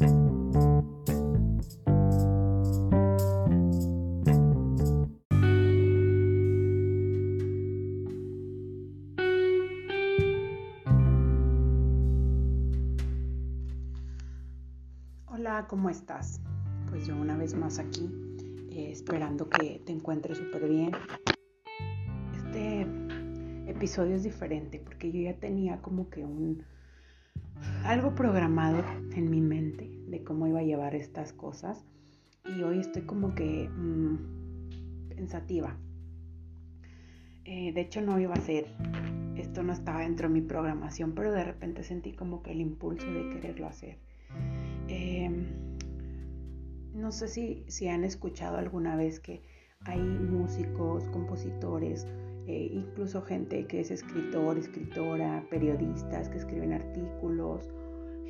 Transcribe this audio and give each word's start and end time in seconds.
Hola, 0.00 0.16
¿cómo 15.68 15.90
estás? 15.90 16.40
Pues 16.88 17.06
yo 17.06 17.14
una 17.14 17.36
vez 17.36 17.54
más 17.54 17.78
aquí, 17.78 18.08
eh, 18.70 18.88
esperando 18.90 19.50
que 19.50 19.82
te 19.84 19.92
encuentres 19.92 20.38
súper 20.38 20.66
bien. 20.66 20.92
Este 22.34 22.86
episodio 23.66 24.16
es 24.16 24.22
diferente 24.22 24.80
porque 24.82 25.12
yo 25.12 25.20
ya 25.20 25.34
tenía 25.34 25.82
como 25.82 26.08
que 26.08 26.24
un 26.24 26.64
algo 27.84 28.14
programado 28.14 28.82
en 29.14 29.30
mi 29.30 29.40
mente 29.40 29.89
de 30.10 30.22
cómo 30.24 30.46
iba 30.46 30.60
a 30.60 30.64
llevar 30.64 30.94
estas 30.94 31.32
cosas 31.32 31.84
y 32.44 32.62
hoy 32.62 32.80
estoy 32.80 33.02
como 33.02 33.34
que 33.34 33.68
mm, 33.68 35.08
pensativa. 35.08 35.76
Eh, 37.44 37.72
de 37.72 37.80
hecho 37.80 38.00
no 38.00 38.18
iba 38.18 38.34
a 38.34 38.40
ser, 38.40 38.66
esto 39.36 39.62
no 39.62 39.72
estaba 39.72 40.00
dentro 40.00 40.28
de 40.28 40.34
mi 40.34 40.40
programación, 40.40 41.14
pero 41.14 41.32
de 41.32 41.44
repente 41.44 41.82
sentí 41.82 42.12
como 42.12 42.42
que 42.42 42.52
el 42.52 42.60
impulso 42.60 43.10
de 43.10 43.28
quererlo 43.30 43.66
hacer. 43.66 43.98
Em, 44.88 45.46
no 46.94 47.12
sé 47.12 47.28
si, 47.28 47.64
si 47.68 47.88
han 47.88 48.04
escuchado 48.04 48.58
alguna 48.58 48.96
vez 48.96 49.20
que 49.20 49.42
hay 49.84 50.00
músicos, 50.00 51.08
compositores, 51.08 52.06
eh, 52.46 52.68
incluso 52.72 53.22
gente 53.22 53.66
que 53.66 53.80
es 53.80 53.90
escritor, 53.90 54.58
escritora, 54.58 55.46
periodistas 55.50 56.28
que 56.28 56.38
escriben 56.38 56.72
artículos, 56.72 57.68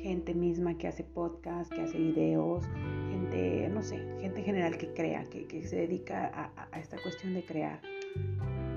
gente 0.01 0.33
misma 0.33 0.77
que 0.77 0.87
hace 0.87 1.03
podcast, 1.03 1.71
que 1.71 1.81
hace 1.81 1.97
videos, 1.97 2.65
gente, 3.09 3.69
no 3.69 3.81
sé, 3.81 3.97
gente 4.19 4.39
en 4.39 4.45
general 4.45 4.77
que 4.77 4.93
crea, 4.93 5.23
que, 5.25 5.63
se 5.63 5.75
dedica 5.75 6.27
a, 6.33 6.67
a, 6.71 6.79
esta 6.79 6.97
cuestión 7.01 7.33
de 7.33 7.43
crear. 7.43 7.81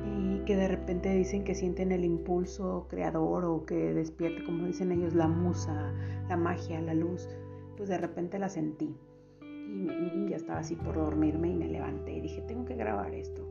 Y 0.07 0.45
que 0.45 0.57
de 0.57 0.69
repente 0.69 1.15
dicen 1.15 1.45
que 1.45 1.55
sienten 1.55 1.93
el 1.93 2.05
impulso 2.05 2.87
creador 2.89 3.45
o 3.45 3.65
que 3.65 3.95
despierte, 3.95 4.45
como 4.45 4.67
dicen 4.67 4.93
ellos, 4.93 5.15
la 5.15 5.29
musa, 5.29 5.93
la 6.29 6.37
magia, 6.37 6.81
la 6.81 6.95
luz 6.95 7.29
pues 7.77 7.89
de 7.89 7.99
repente 7.99 8.39
la 8.39 8.49
sentí. 8.49 8.95
Y 9.43 10.29
ya 10.29 10.37
estaba 10.37 10.61
así 10.61 10.77
por 10.77 10.95
dormirme 10.95 11.51
y 11.51 11.55
me 11.55 11.69
levanté 11.69 12.15
y 12.15 12.21
dije, 12.21 12.43
tengo 12.43 12.65
que 12.65 12.75
grabar 12.75 13.15
esto. 13.15 13.47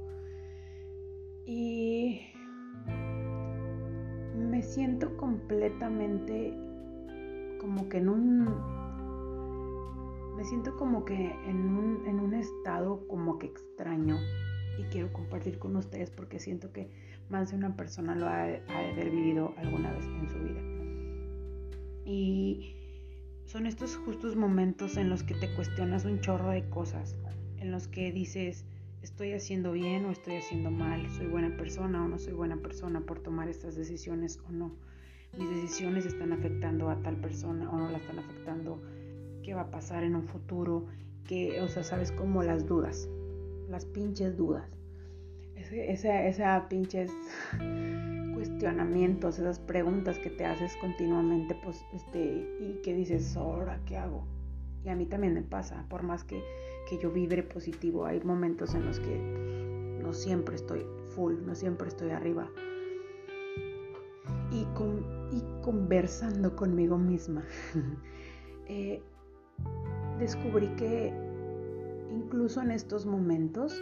Y 1.45 2.22
me 4.36 4.62
siento 4.62 5.16
completamente 5.17 6.53
como 7.64 7.88
que 7.88 7.97
en 8.00 8.09
un... 8.09 8.44
Me 10.36 10.44
siento 10.44 10.75
como 10.75 11.06
que 11.06 11.31
en 11.47 11.78
un, 11.78 12.06
en 12.06 12.19
un 12.19 12.33
estado 12.33 13.08
como 13.08 13.39
que 13.39 13.47
extraño 13.47 14.17
y 14.78 14.83
quiero 14.92 15.14
compartir 15.14 15.59
con 15.59 15.78
ustedes 15.78 16.11
porque 16.11 16.39
siento 16.39 16.73
que 16.73 16.91
más 17.30 17.52
de 17.52 17.56
una 17.56 17.78
persona 17.78 18.16
lo 18.16 18.25
ha, 18.28 18.41
ha 18.41 18.47
de 18.47 18.91
haber 18.91 19.11
vivido 19.11 19.53
alguna 19.56 19.94
vez 19.94 20.06
en 20.06 20.30
su 20.30 20.39
vida. 20.39 20.61
Y 22.06 22.75
son 23.45 23.66
estos 23.66 23.95
justos 23.95 24.36
momentos 24.36 24.97
en 24.97 25.09
los 25.09 25.23
que 25.23 25.34
te 25.36 25.56
cuestionas 25.56 26.03
un 26.03 26.19
chorro 26.19 26.50
de 26.50 26.67
cosas, 26.69 27.16
en 27.59 27.72
los 27.72 27.88
que 27.88 28.11
dices, 28.11 28.66
estoy 29.03 29.31
haciendo 29.31 29.72
bien 29.72 30.03
o 30.03 30.11
estoy 30.11 30.36
haciendo 30.36 30.69
mal, 30.69 31.09
soy 31.11 31.28
buena 31.28 31.56
persona 31.56 32.03
o 32.03 32.09
no 32.09 32.19
soy 32.19 32.34
buena 32.34 32.58
persona 32.58 33.00
por 33.00 33.19
tomar 33.22 33.47
estas 33.47 33.78
decisiones 33.78 34.41
o 34.50 34.52
no. 34.52 34.75
Mis 35.38 35.50
decisiones 35.50 36.06
están 36.06 36.31
afectando 36.31 36.89
a 36.89 37.02
tal 37.02 37.16
persona 37.17 37.70
o 37.70 37.78
no 37.78 37.89
la 37.89 37.98
están 37.98 38.20
afectando, 38.20 38.81
qué 39.42 39.53
va 39.53 39.62
a 39.62 39.72
pasar 39.72 40.03
en 40.03 40.16
un 40.16 40.28
futuro, 40.28 40.86
que, 41.28 41.59
o 41.62 41.67
sea, 41.67 41.84
sabes 41.84 42.12
como 42.12 42.44
las 42.44 42.67
dudas, 42.67 43.09
las 43.70 43.86
pinches 43.86 44.38
dudas. 44.38 44.70
esa, 45.56 46.25
esa 46.28 46.67
pinches 46.70 47.12
cuestionamientos, 48.34 49.40
esas 49.40 49.59
preguntas 49.59 50.19
que 50.19 50.30
te 50.30 50.46
haces 50.46 50.75
continuamente, 50.78 51.56
pues, 51.63 51.84
este, 51.94 52.47
y 52.59 52.80
que 52.84 52.94
dices, 52.94 53.36
ahora, 53.36 53.80
¿qué 53.86 53.97
hago? 53.97 54.28
Y 54.84 54.90
a 54.90 54.96
mí 54.96 55.06
también 55.06 55.34
me 55.34 55.41
pasa, 55.41 55.86
por 55.90 56.03
más 56.03 56.24
que, 56.24 56.44
que 56.90 56.97
yo 57.00 57.09
vibre 57.12 57.41
positivo, 57.41 58.06
hay 58.06 58.22
momentos 58.22 58.75
en 58.75 58.86
los 58.86 59.00
que 59.00 59.18
no 60.02 60.13
siempre 60.13 60.56
estoy 60.56 60.86
full, 61.16 61.36
no 61.46 61.56
siempre 61.56 61.88
estoy 61.88 62.09
arriba. 62.09 62.50
Y, 64.53 64.66
con, 64.75 65.03
y 65.31 65.41
conversando 65.64 66.56
conmigo 66.56 66.97
misma, 66.97 67.44
eh, 68.68 69.02
descubrí 70.19 70.68
que 70.75 71.12
incluso 72.12 72.62
en 72.62 72.72
estos 72.72 73.06
momentos 73.06 73.81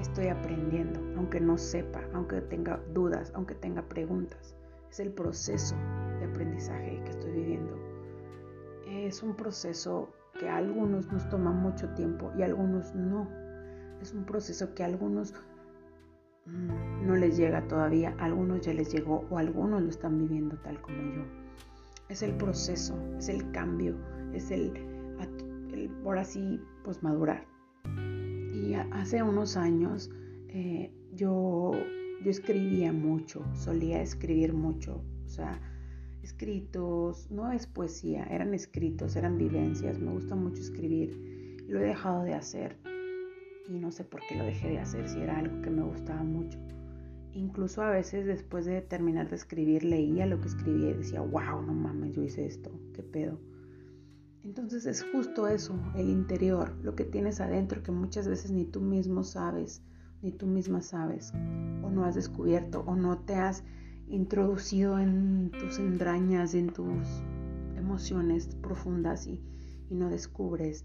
estoy 0.00 0.28
aprendiendo, 0.28 1.00
aunque 1.16 1.40
no 1.40 1.58
sepa, 1.58 2.00
aunque 2.12 2.40
tenga 2.40 2.80
dudas, 2.92 3.32
aunque 3.34 3.54
tenga 3.54 3.82
preguntas. 3.82 4.56
Es 4.90 5.00
el 5.00 5.12
proceso 5.12 5.74
de 6.18 6.26
aprendizaje 6.26 7.02
que 7.04 7.10
estoy 7.10 7.32
viviendo. 7.32 7.76
Es 8.86 9.22
un 9.22 9.34
proceso 9.34 10.12
que 10.38 10.48
a 10.48 10.56
algunos 10.56 11.10
nos 11.12 11.28
toma 11.28 11.52
mucho 11.52 11.88
tiempo 11.94 12.32
y 12.36 12.42
a 12.42 12.46
algunos 12.46 12.94
no. 12.94 13.28
Es 14.00 14.12
un 14.12 14.24
proceso 14.24 14.74
que 14.74 14.82
a 14.82 14.86
algunos 14.86 15.34
no 16.46 17.16
les 17.16 17.36
llega 17.36 17.66
todavía, 17.68 18.14
algunos 18.18 18.60
ya 18.60 18.74
les 18.74 18.92
llegó 18.92 19.26
o 19.30 19.38
algunos 19.38 19.82
lo 19.82 19.88
están 19.88 20.18
viviendo 20.18 20.56
tal 20.58 20.80
como 20.80 20.96
yo. 21.14 21.22
Es 22.08 22.22
el 22.22 22.36
proceso, 22.36 22.94
es 23.18 23.28
el 23.28 23.50
cambio, 23.52 23.96
es 24.32 24.50
el, 24.50 24.72
el 25.72 25.88
por 26.02 26.18
así, 26.18 26.60
pues 26.84 27.02
madurar. 27.02 27.46
Y 28.52 28.74
hace 28.74 29.22
unos 29.22 29.56
años 29.56 30.10
eh, 30.48 30.92
yo, 31.14 31.72
yo 32.22 32.30
escribía 32.30 32.92
mucho, 32.92 33.44
solía 33.54 34.02
escribir 34.02 34.52
mucho, 34.52 35.02
o 35.24 35.28
sea, 35.28 35.60
escritos, 36.22 37.30
no 37.30 37.52
es 37.52 37.66
poesía, 37.66 38.24
eran 38.24 38.54
escritos, 38.54 39.16
eran 39.16 39.36
vivencias, 39.36 39.98
me 39.98 40.12
gusta 40.12 40.34
mucho 40.34 40.60
escribir, 40.60 41.64
lo 41.68 41.80
he 41.80 41.84
dejado 41.84 42.22
de 42.22 42.34
hacer 42.34 42.76
y 43.68 43.78
no 43.78 43.90
sé 43.90 44.04
por 44.04 44.20
qué 44.28 44.36
lo 44.36 44.44
dejé 44.44 44.70
de 44.70 44.78
hacer, 44.78 45.08
si 45.08 45.20
era 45.20 45.38
algo 45.38 45.62
que 45.62 45.70
me 45.70 45.82
gustaba 45.82 46.22
mucho. 46.22 46.58
Incluso 47.32 47.82
a 47.82 47.90
veces 47.90 48.26
después 48.26 48.64
de 48.64 48.80
terminar 48.80 49.28
de 49.28 49.36
escribir 49.36 49.82
leía 49.84 50.26
lo 50.26 50.40
que 50.40 50.48
escribía 50.48 50.90
y 50.90 50.94
decía, 50.94 51.20
wow, 51.20 51.62
no 51.62 51.72
mames, 51.72 52.14
yo 52.14 52.22
hice 52.22 52.46
esto, 52.46 52.70
qué 52.92 53.02
pedo. 53.02 53.40
Entonces 54.44 54.86
es 54.86 55.02
justo 55.02 55.48
eso, 55.48 55.74
el 55.96 56.10
interior, 56.10 56.76
lo 56.82 56.94
que 56.94 57.04
tienes 57.04 57.40
adentro 57.40 57.82
que 57.82 57.90
muchas 57.90 58.28
veces 58.28 58.50
ni 58.50 58.64
tú 58.64 58.80
mismo 58.80 59.24
sabes, 59.24 59.82
ni 60.22 60.32
tú 60.32 60.46
misma 60.46 60.82
sabes, 60.82 61.32
o 61.82 61.90
no 61.90 62.04
has 62.04 62.14
descubierto, 62.14 62.84
o 62.86 62.94
no 62.94 63.18
te 63.18 63.34
has 63.34 63.64
introducido 64.06 64.98
en 64.98 65.50
tus 65.50 65.78
entrañas, 65.78 66.54
en 66.54 66.68
tus 66.68 67.22
emociones 67.76 68.54
profundas 68.62 69.26
y, 69.26 69.42
y 69.88 69.94
no 69.94 70.10
descubres. 70.10 70.84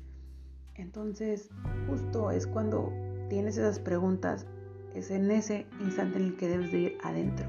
Entonces 0.80 1.50
justo 1.88 2.32
es 2.32 2.48
cuando 2.48 2.94
tienes 3.30 3.58
esas 3.58 3.80
preguntas, 3.80 4.48
es 4.96 5.12
en 5.12 5.30
ese 5.30 5.66
instante 5.82 6.20
en 6.20 6.26
el 6.26 6.38
que 6.38 6.48
debes 6.48 6.72
de 6.72 6.80
ir 6.80 6.98
adentro, 7.04 7.46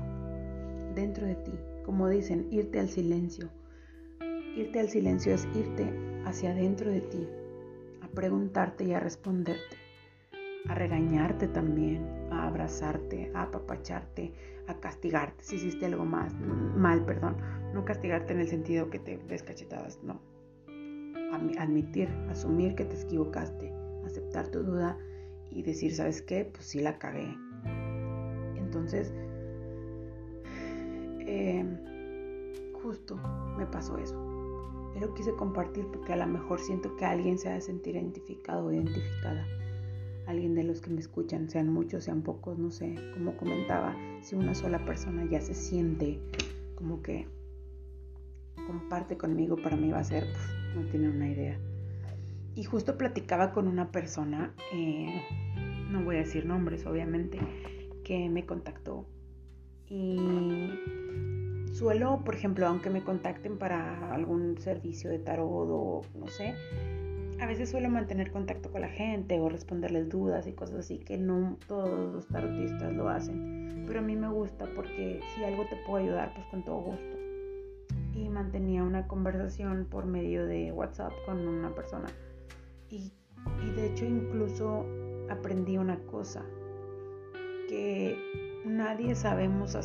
dentro 0.96 1.26
de 1.26 1.36
ti, 1.36 1.52
como 1.84 2.08
dicen, 2.08 2.48
irte 2.50 2.80
al 2.80 2.88
silencio. 2.88 3.48
Irte 4.56 4.80
al 4.80 4.88
silencio 4.88 5.32
es 5.32 5.46
irte 5.54 5.94
hacia 6.26 6.50
adentro 6.50 6.90
de 6.90 7.00
ti, 7.02 7.28
a 8.02 8.08
preguntarte 8.08 8.84
y 8.84 8.94
a 8.94 9.00
responderte, 9.00 9.76
a 10.68 10.74
regañarte 10.74 11.46
también, 11.46 12.04
a 12.32 12.48
abrazarte, 12.48 13.30
a 13.32 13.42
apapacharte, 13.42 14.34
a 14.66 14.74
castigarte 14.80 15.44
si 15.44 15.54
hiciste 15.56 15.86
algo 15.86 16.04
más, 16.04 16.34
mal, 16.34 17.04
perdón, 17.04 17.36
no 17.72 17.84
castigarte 17.84 18.32
en 18.32 18.40
el 18.40 18.48
sentido 18.48 18.90
que 18.90 18.98
te 18.98 19.18
des 19.18 19.44
cachetadas, 19.44 20.02
no. 20.02 20.29
Admitir, 21.32 22.08
asumir 22.28 22.74
que 22.74 22.84
te 22.84 23.00
equivocaste, 23.00 23.72
aceptar 24.04 24.48
tu 24.48 24.62
duda 24.62 24.98
y 25.50 25.62
decir, 25.62 25.94
¿sabes 25.94 26.22
qué? 26.22 26.44
Pues 26.44 26.66
sí 26.66 26.80
la 26.80 26.98
cagué. 26.98 27.36
Entonces, 28.56 29.12
eh, 31.20 31.64
justo 32.82 33.16
me 33.56 33.66
pasó 33.66 33.98
eso. 33.98 34.30
Pero 34.94 35.14
quise 35.14 35.32
compartir 35.34 35.86
porque 35.92 36.12
a 36.12 36.16
lo 36.16 36.26
mejor 36.26 36.60
siento 36.60 36.96
que 36.96 37.04
alguien 37.04 37.38
se 37.38 37.48
ha 37.48 37.54
de 37.54 37.60
sentir 37.60 37.96
identificado 37.96 38.66
o 38.66 38.72
identificada. 38.72 39.46
Alguien 40.26 40.54
de 40.54 40.64
los 40.64 40.80
que 40.80 40.90
me 40.90 41.00
escuchan, 41.00 41.48
sean 41.48 41.72
muchos, 41.72 42.04
sean 42.04 42.22
pocos, 42.22 42.58
no 42.58 42.70
sé. 42.70 42.94
Como 43.14 43.36
comentaba, 43.36 43.96
si 44.22 44.34
una 44.34 44.54
sola 44.54 44.84
persona 44.84 45.24
ya 45.30 45.40
se 45.40 45.54
siente 45.54 46.20
como 46.74 47.02
que 47.02 47.26
comparte 48.66 49.16
conmigo, 49.16 49.56
para 49.56 49.76
mí 49.76 49.90
va 49.90 49.98
a 49.98 50.04
ser, 50.04 50.24
no 50.74 50.82
tiene 50.90 51.08
una 51.08 51.28
idea. 51.28 51.58
Y 52.54 52.64
justo 52.64 52.98
platicaba 52.98 53.52
con 53.52 53.68
una 53.68 53.90
persona, 53.90 54.54
eh, 54.72 55.22
no 55.90 56.02
voy 56.02 56.16
a 56.16 56.20
decir 56.20 56.46
nombres 56.46 56.86
obviamente, 56.86 57.38
que 58.04 58.28
me 58.28 58.44
contactó 58.44 59.06
y 59.90 60.16
suelo, 61.72 62.22
por 62.24 62.34
ejemplo, 62.34 62.66
aunque 62.66 62.90
me 62.90 63.02
contacten 63.02 63.58
para 63.58 64.14
algún 64.14 64.56
servicio 64.58 65.10
de 65.10 65.18
tarot 65.18 65.68
o 65.68 66.02
no 66.16 66.28
sé, 66.28 66.54
a 67.40 67.46
veces 67.46 67.70
suelo 67.70 67.88
mantener 67.88 68.30
contacto 68.30 68.70
con 68.70 68.82
la 68.82 68.88
gente 68.88 69.40
o 69.40 69.48
responderles 69.48 70.08
dudas 70.08 70.46
y 70.46 70.52
cosas 70.52 70.80
así 70.80 70.98
que 70.98 71.18
no 71.18 71.56
todos 71.66 72.12
los 72.12 72.28
tarotistas 72.28 72.92
lo 72.92 73.08
hacen. 73.08 73.84
Pero 73.86 73.98
a 73.98 74.02
mí 74.02 74.14
me 74.14 74.28
gusta 74.28 74.66
porque 74.76 75.20
si 75.34 75.42
algo 75.42 75.64
te 75.64 75.76
puedo 75.86 76.04
ayudar, 76.04 76.32
pues 76.34 76.46
con 76.46 76.62
todo 76.64 76.76
gusto. 76.82 77.19
Y 78.20 78.28
mantenía 78.28 78.82
una 78.82 79.06
conversación 79.06 79.86
por 79.90 80.04
medio 80.04 80.46
de 80.46 80.72
WhatsApp 80.72 81.12
con 81.24 81.48
una 81.48 81.74
persona. 81.74 82.08
Y, 82.90 83.12
y 83.64 83.70
de 83.70 83.86
hecho 83.86 84.04
incluso 84.04 84.84
aprendí 85.30 85.78
una 85.78 85.98
cosa, 86.00 86.44
que 87.68 88.18
nadie 88.64 89.14
sabemos 89.14 89.74
a, 89.76 89.82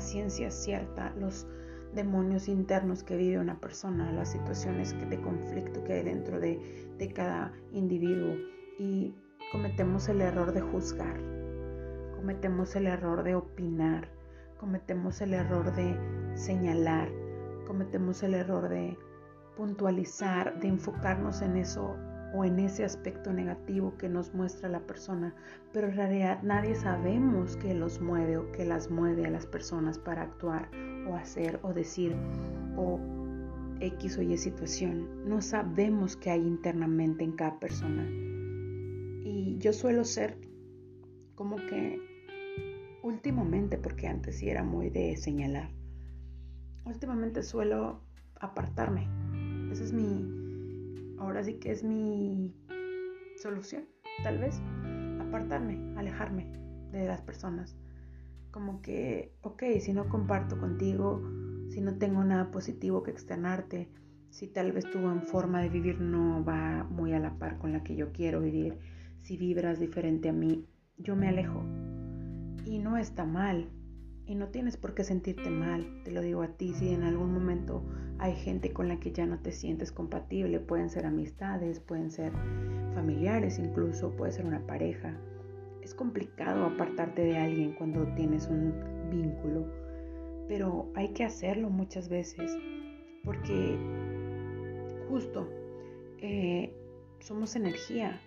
ciencia 0.00 0.50
cierta 0.50 1.12
los 1.18 1.46
demonios 1.94 2.48
internos 2.48 3.02
que 3.02 3.16
vive 3.16 3.38
una 3.38 3.60
persona, 3.60 4.12
las 4.12 4.32
situaciones 4.32 4.94
de 5.08 5.20
conflicto 5.20 5.84
que 5.84 5.92
hay 5.94 6.04
dentro 6.04 6.40
de, 6.40 6.58
de 6.98 7.12
cada 7.12 7.52
individuo 7.72 8.34
y 8.78 9.14
cometemos 9.52 10.08
el 10.08 10.20
error 10.20 10.52
de 10.52 10.60
juzgar, 10.60 11.20
cometemos 12.16 12.74
el 12.76 12.86
error 12.86 13.22
de 13.22 13.34
opinar, 13.34 14.08
cometemos 14.58 15.20
el 15.20 15.34
error 15.34 15.74
de 15.74 15.96
señalar, 16.34 17.10
cometemos 17.68 18.22
el 18.22 18.32
error 18.32 18.70
de 18.70 18.96
puntualizar, 19.54 20.58
de 20.58 20.68
enfocarnos 20.68 21.42
en 21.42 21.58
eso 21.58 21.96
o 22.34 22.44
en 22.44 22.58
ese 22.58 22.82
aspecto 22.82 23.32
negativo 23.32 23.96
que 23.98 24.08
nos 24.08 24.32
muestra 24.34 24.70
la 24.70 24.80
persona, 24.80 25.34
pero 25.72 25.88
en 25.88 25.96
realidad 25.96 26.42
nadie 26.42 26.74
sabemos 26.74 27.56
qué 27.58 27.74
los 27.74 28.00
mueve 28.00 28.38
o 28.38 28.50
qué 28.52 28.64
las 28.64 28.90
mueve 28.90 29.26
a 29.26 29.30
las 29.30 29.46
personas 29.46 29.98
para 29.98 30.22
actuar 30.22 30.70
o 31.08 31.14
hacer 31.14 31.60
o 31.62 31.74
decir 31.74 32.16
o 32.76 32.98
X 33.80 34.16
o 34.16 34.22
Y 34.22 34.36
situación. 34.38 35.28
No 35.28 35.42
sabemos 35.42 36.16
qué 36.16 36.30
hay 36.30 36.40
internamente 36.40 37.22
en 37.22 37.32
cada 37.32 37.58
persona. 37.58 38.06
Y 39.24 39.56
yo 39.58 39.72
suelo 39.72 40.04
ser 40.04 40.38
como 41.34 41.56
que 41.56 42.00
últimamente, 43.02 43.76
porque 43.76 44.08
antes 44.08 44.38
sí 44.38 44.48
era 44.48 44.64
muy 44.64 44.90
de 44.90 45.16
señalar, 45.16 45.70
últimamente 46.88 47.42
suelo 47.42 48.00
apartarme. 48.40 49.08
Esa 49.70 49.84
es 49.84 49.92
mi, 49.92 51.14
ahora 51.18 51.42
sí 51.44 51.54
que 51.54 51.70
es 51.70 51.84
mi 51.84 52.54
solución, 53.36 53.84
tal 54.22 54.38
vez, 54.38 54.60
apartarme, 55.20 55.94
alejarme 55.96 56.50
de 56.90 57.06
las 57.06 57.20
personas. 57.20 57.76
Como 58.50 58.80
que, 58.80 59.36
ok, 59.42 59.62
si 59.80 59.92
no 59.92 60.08
comparto 60.08 60.58
contigo, 60.58 61.22
si 61.68 61.80
no 61.80 61.98
tengo 61.98 62.24
nada 62.24 62.50
positivo 62.50 63.02
que 63.02 63.10
externarte, 63.10 63.88
si 64.30 64.46
tal 64.46 64.72
vez 64.72 64.90
tu 64.90 64.98
forma 65.26 65.60
de 65.60 65.68
vivir 65.68 66.00
no 66.00 66.44
va 66.44 66.84
muy 66.84 67.12
a 67.12 67.18
la 67.18 67.38
par 67.38 67.58
con 67.58 67.72
la 67.72 67.82
que 67.82 67.96
yo 67.96 68.12
quiero 68.12 68.40
vivir, 68.40 68.78
si 69.18 69.36
vibras 69.36 69.78
diferente 69.78 70.28
a 70.28 70.32
mí, 70.32 70.66
yo 70.96 71.16
me 71.16 71.28
alejo. 71.28 71.62
Y 72.64 72.78
no 72.78 72.96
está 72.96 73.24
mal, 73.24 73.70
y 74.28 74.34
no 74.34 74.48
tienes 74.48 74.76
por 74.76 74.94
qué 74.94 75.04
sentirte 75.04 75.48
mal, 75.48 76.02
te 76.04 76.10
lo 76.10 76.20
digo 76.20 76.42
a 76.42 76.48
ti, 76.48 76.74
si 76.74 76.92
en 76.92 77.02
algún 77.02 77.32
momento 77.32 77.82
hay 78.18 78.34
gente 78.34 78.74
con 78.74 78.86
la 78.86 79.00
que 79.00 79.10
ya 79.10 79.24
no 79.24 79.38
te 79.38 79.52
sientes 79.52 79.90
compatible, 79.90 80.60
pueden 80.60 80.90
ser 80.90 81.06
amistades, 81.06 81.80
pueden 81.80 82.10
ser 82.10 82.32
familiares 82.94 83.58
incluso, 83.58 84.10
puede 84.10 84.32
ser 84.32 84.44
una 84.44 84.60
pareja. 84.66 85.16
Es 85.82 85.94
complicado 85.94 86.66
apartarte 86.66 87.22
de 87.22 87.38
alguien 87.38 87.72
cuando 87.72 88.06
tienes 88.14 88.48
un 88.48 88.74
vínculo, 89.10 89.66
pero 90.46 90.90
hay 90.94 91.08
que 91.14 91.24
hacerlo 91.24 91.70
muchas 91.70 92.10
veces 92.10 92.54
porque 93.24 93.78
justo 95.08 95.48
eh, 96.20 96.74
somos 97.20 97.56
energía 97.56 98.20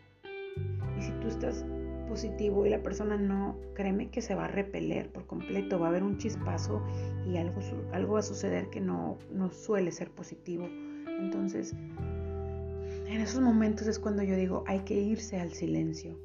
y 0.98 1.02
si 1.04 1.12
tú 1.20 1.28
estás 1.28 1.64
y 2.66 2.70
la 2.70 2.84
persona 2.84 3.16
no, 3.16 3.58
créeme 3.74 4.10
que 4.10 4.22
se 4.22 4.36
va 4.36 4.46
a 4.46 4.48
repeler 4.48 5.10
por 5.12 5.26
completo, 5.28 5.80
va 5.80 5.88
a 5.88 5.90
haber 5.90 6.04
un 6.04 6.18
chispazo 6.18 6.82
y 7.26 7.38
algo, 7.38 7.62
algo 7.94 8.14
va 8.14 8.20
a 8.20 8.24
suceder 8.24 8.70
que 8.70 8.82
no, 8.82 9.18
no 9.32 9.50
suele 9.50 9.92
ser 9.92 10.12
positivo. 10.12 10.68
Entonces, 11.08 11.74
en 13.08 13.22
esos 13.22 13.40
momentos 13.40 13.88
es 13.88 13.98
cuando 13.98 14.24
yo 14.24 14.36
digo, 14.36 14.66
hay 14.68 14.80
que 14.80 14.96
irse 14.96 15.40
al 15.40 15.54
silencio, 15.54 16.20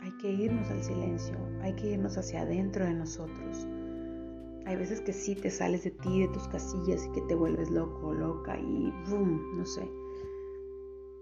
hay 0.00 0.12
que 0.18 0.30
irnos 0.30 0.70
al 0.70 0.84
silencio, 0.84 1.36
hay 1.62 1.72
que 1.72 1.88
irnos 1.88 2.16
hacia 2.16 2.42
adentro 2.42 2.84
de 2.84 2.94
nosotros. 2.94 3.66
Hay 4.66 4.76
veces 4.76 5.00
que 5.00 5.12
sí 5.12 5.34
te 5.34 5.50
sales 5.50 5.82
de 5.82 5.90
ti, 5.90 6.20
de 6.20 6.28
tus 6.28 6.46
casillas 6.46 7.04
y 7.06 7.12
que 7.12 7.22
te 7.22 7.34
vuelves 7.34 7.70
loco, 7.70 8.14
loca 8.14 8.56
y 8.56 8.92
boom, 9.10 9.58
no 9.58 9.66
sé. 9.66 9.82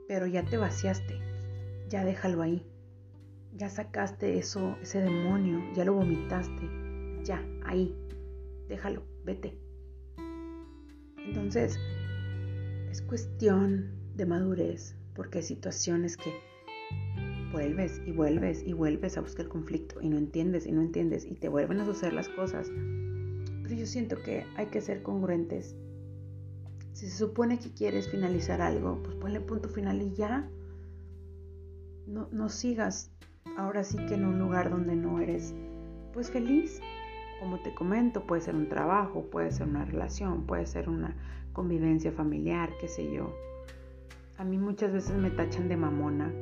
Pero 0.06 0.26
ya 0.26 0.44
te 0.44 0.58
vaciaste, 0.58 1.18
ya 1.88 2.04
déjalo 2.04 2.42
ahí 2.42 2.69
ya 3.52 3.68
sacaste 3.68 4.38
eso, 4.38 4.76
ese 4.82 5.00
demonio, 5.00 5.60
ya 5.74 5.84
lo 5.84 5.94
vomitaste, 5.94 6.68
ya, 7.24 7.44
ahí, 7.64 7.94
déjalo, 8.68 9.02
vete. 9.24 9.58
Entonces, 11.18 11.78
es 12.90 13.02
cuestión 13.02 13.90
de 14.16 14.26
madurez, 14.26 14.94
porque 15.14 15.38
hay 15.38 15.44
situaciones 15.44 16.16
que 16.16 16.32
vuelves 17.52 18.00
y 18.06 18.12
vuelves 18.12 18.62
y 18.64 18.72
vuelves 18.72 19.16
a 19.16 19.20
buscar 19.20 19.48
conflicto 19.48 20.00
y 20.00 20.08
no 20.08 20.18
entiendes 20.18 20.66
y 20.66 20.72
no 20.72 20.80
entiendes 20.80 21.24
y 21.24 21.34
te 21.34 21.48
vuelven 21.48 21.80
a 21.80 21.84
suceder 21.84 22.12
las 22.12 22.28
cosas. 22.28 22.70
Pero 23.62 23.74
yo 23.74 23.86
siento 23.86 24.16
que 24.22 24.44
hay 24.56 24.66
que 24.66 24.80
ser 24.80 25.02
congruentes. 25.02 25.74
Si 26.92 27.08
se 27.08 27.16
supone 27.16 27.58
que 27.58 27.72
quieres 27.72 28.08
finalizar 28.08 28.60
algo, 28.60 29.02
pues 29.02 29.16
ponle 29.16 29.40
punto 29.40 29.68
final 29.68 30.02
y 30.02 30.14
ya. 30.14 30.48
No, 32.06 32.28
no 32.32 32.48
sigas 32.48 33.12
ahora 33.56 33.84
sí 33.84 33.98
que 34.06 34.14
en 34.14 34.24
un 34.24 34.38
lugar 34.38 34.70
donde 34.70 34.96
no 34.96 35.20
eres 35.20 35.54
pues 36.12 36.30
feliz. 36.30 36.80
Como 37.38 37.58
te 37.60 37.74
comento, 37.74 38.26
puede 38.26 38.42
ser 38.42 38.54
un 38.54 38.68
trabajo, 38.68 39.22
puede 39.30 39.50
ser 39.50 39.68
una 39.68 39.84
relación, 39.84 40.44
puede 40.44 40.66
ser 40.66 40.88
una 40.88 41.16
convivencia 41.52 42.12
familiar, 42.12 42.70
qué 42.80 42.88
sé 42.88 43.10
yo. 43.10 43.34
A 44.36 44.44
mí 44.44 44.58
muchas 44.58 44.92
veces 44.92 45.16
me 45.16 45.30
tachan 45.30 45.68
de 45.68 45.76
mamona 45.76 46.32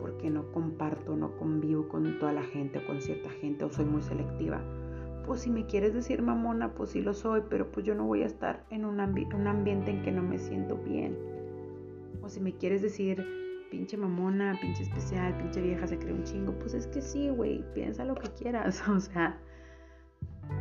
porque 0.00 0.30
no 0.30 0.50
comparto, 0.52 1.16
no 1.16 1.36
convivo 1.36 1.88
con 1.88 2.18
toda 2.18 2.32
la 2.32 2.42
gente 2.42 2.78
o 2.78 2.86
con 2.86 3.00
cierta 3.00 3.30
gente 3.30 3.64
o 3.64 3.70
soy 3.70 3.84
muy 3.84 4.02
selectiva. 4.02 4.60
Pues 5.26 5.42
si 5.42 5.50
me 5.50 5.66
quieres 5.66 5.94
decir 5.94 6.22
mamona, 6.22 6.74
pues 6.74 6.90
sí 6.90 7.02
lo 7.02 7.14
soy, 7.14 7.42
pero 7.48 7.70
pues 7.70 7.86
yo 7.86 7.94
no 7.94 8.06
voy 8.06 8.22
a 8.22 8.26
estar 8.26 8.64
en 8.70 8.84
un, 8.84 8.98
un 8.98 9.46
ambiente 9.46 9.90
en 9.90 10.02
que 10.02 10.10
no 10.10 10.22
me 10.22 10.38
siento 10.38 10.76
bien. 10.78 11.16
O 12.22 12.28
si 12.28 12.40
me 12.40 12.54
quieres 12.54 12.82
decir 12.82 13.24
pinche 13.70 13.96
mamona, 13.96 14.58
pinche 14.60 14.82
especial, 14.82 15.36
pinche 15.38 15.62
vieja, 15.62 15.86
se 15.86 15.98
cree 15.98 16.12
un 16.12 16.24
chingo. 16.24 16.52
Pues 16.58 16.74
es 16.74 16.86
que 16.88 17.00
sí, 17.00 17.30
güey, 17.30 17.64
piensa 17.72 18.04
lo 18.04 18.14
que 18.14 18.28
quieras. 18.30 18.82
O 18.88 19.00
sea, 19.00 19.38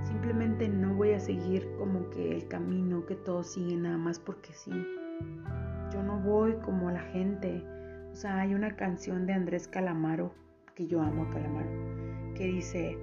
simplemente 0.04 0.70
no 0.70 0.94
voy 0.94 1.12
a 1.12 1.20
seguir 1.20 1.68
como 1.78 2.10
que 2.12 2.32
el 2.32 2.48
camino 2.48 3.06
que 3.06 3.16
todos 3.16 3.52
siguen 3.54 3.84
nada 3.84 3.98
más 3.98 4.20
porque 4.20 4.54
sí. 4.54 4.72
Yo 5.92 6.04
no 6.04 6.20
voy 6.20 6.54
como 6.64 6.92
la 6.92 7.02
gente. 7.02 7.64
O 8.12 8.16
sea, 8.16 8.40
hay 8.40 8.54
una 8.54 8.76
canción 8.76 9.26
de 9.26 9.34
Andrés 9.34 9.68
Calamaro, 9.68 10.34
que 10.76 10.88
yo 10.88 11.02
amo 11.02 11.24
a 11.24 11.30
Calamaro, 11.30 11.70
que 12.36 12.46
dice, 12.46 12.98